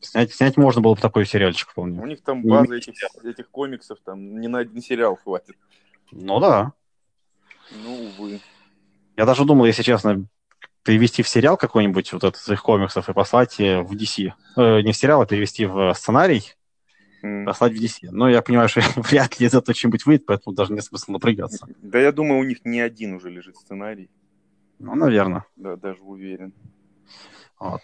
Снять, 0.01 0.33
снять 0.33 0.57
можно 0.57 0.81
было 0.81 0.95
бы 0.95 1.01
такой 1.01 1.25
сериальчик 1.25 1.69
У 1.69 1.71
вполне. 1.71 1.99
них 2.05 2.21
там 2.23 2.43
база 2.43 2.75
этих, 2.75 2.93
этих 3.23 3.49
комиксов, 3.49 3.99
там 4.03 4.39
не 4.39 4.47
на 4.47 4.59
один 4.59 4.81
сериал 4.81 5.15
хватит. 5.15 5.55
Ну 6.11 6.39
да. 6.39 6.73
Ну, 7.71 7.93
увы. 8.19 8.39
Я 9.17 9.25
даже 9.25 9.45
думал, 9.45 9.65
если 9.65 9.81
честно, 9.81 10.25
перевести 10.85 11.23
в 11.23 11.27
сериал 11.27 11.57
какой-нибудь 11.57 12.13
вот 12.13 12.23
этот 12.23 12.39
из 12.41 12.47
их 12.49 12.61
комиксов 12.61 13.09
и 13.09 13.13
послать 13.13 13.59
э, 13.59 13.81
в 13.81 13.91
DC. 13.93 14.31
Э, 14.55 14.81
не 14.81 14.91
в 14.91 14.95
сериал, 14.97 15.21
а 15.21 15.25
перевести 15.25 15.65
в 15.65 15.93
сценарий, 15.95 16.53
М. 17.23 17.45
послать 17.45 17.73
в 17.73 17.75
DC. 17.83 18.09
Но 18.11 18.29
я 18.29 18.41
понимаю, 18.41 18.69
что 18.69 18.81
вряд 19.01 19.39
ли 19.39 19.47
из 19.47 19.53
этого 19.55 19.75
что-нибудь 19.75 20.05
выйдет, 20.05 20.25
поэтому 20.27 20.55
даже 20.55 20.71
нет 20.73 20.83
смысла 20.83 21.13
напрягаться. 21.13 21.67
Да 21.81 21.99
я 21.99 22.11
думаю, 22.11 22.39
у 22.39 22.43
них 22.43 22.63
не 22.63 22.79
один 22.79 23.15
уже 23.15 23.29
лежит 23.31 23.57
сценарий. 23.57 24.09
Ну, 24.79 24.93
наверное. 24.95 25.45
Да, 25.55 25.75
даже 25.75 26.01
уверен. 26.03 26.53
Вот. 27.59 27.81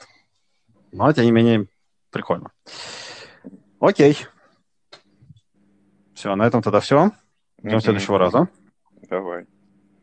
Но, 0.91 1.11
тем 1.13 1.25
не 1.25 1.31
менее, 1.31 1.67
прикольно. 2.11 2.51
Окей. 3.79 4.17
Все, 6.13 6.35
на 6.35 6.45
этом 6.45 6.61
тогда 6.61 6.79
все. 6.81 7.11
Ждем 7.59 7.71
Мгм. 7.71 7.81
следующего 7.81 8.19
раза. 8.19 8.47
Давай. 9.09 9.45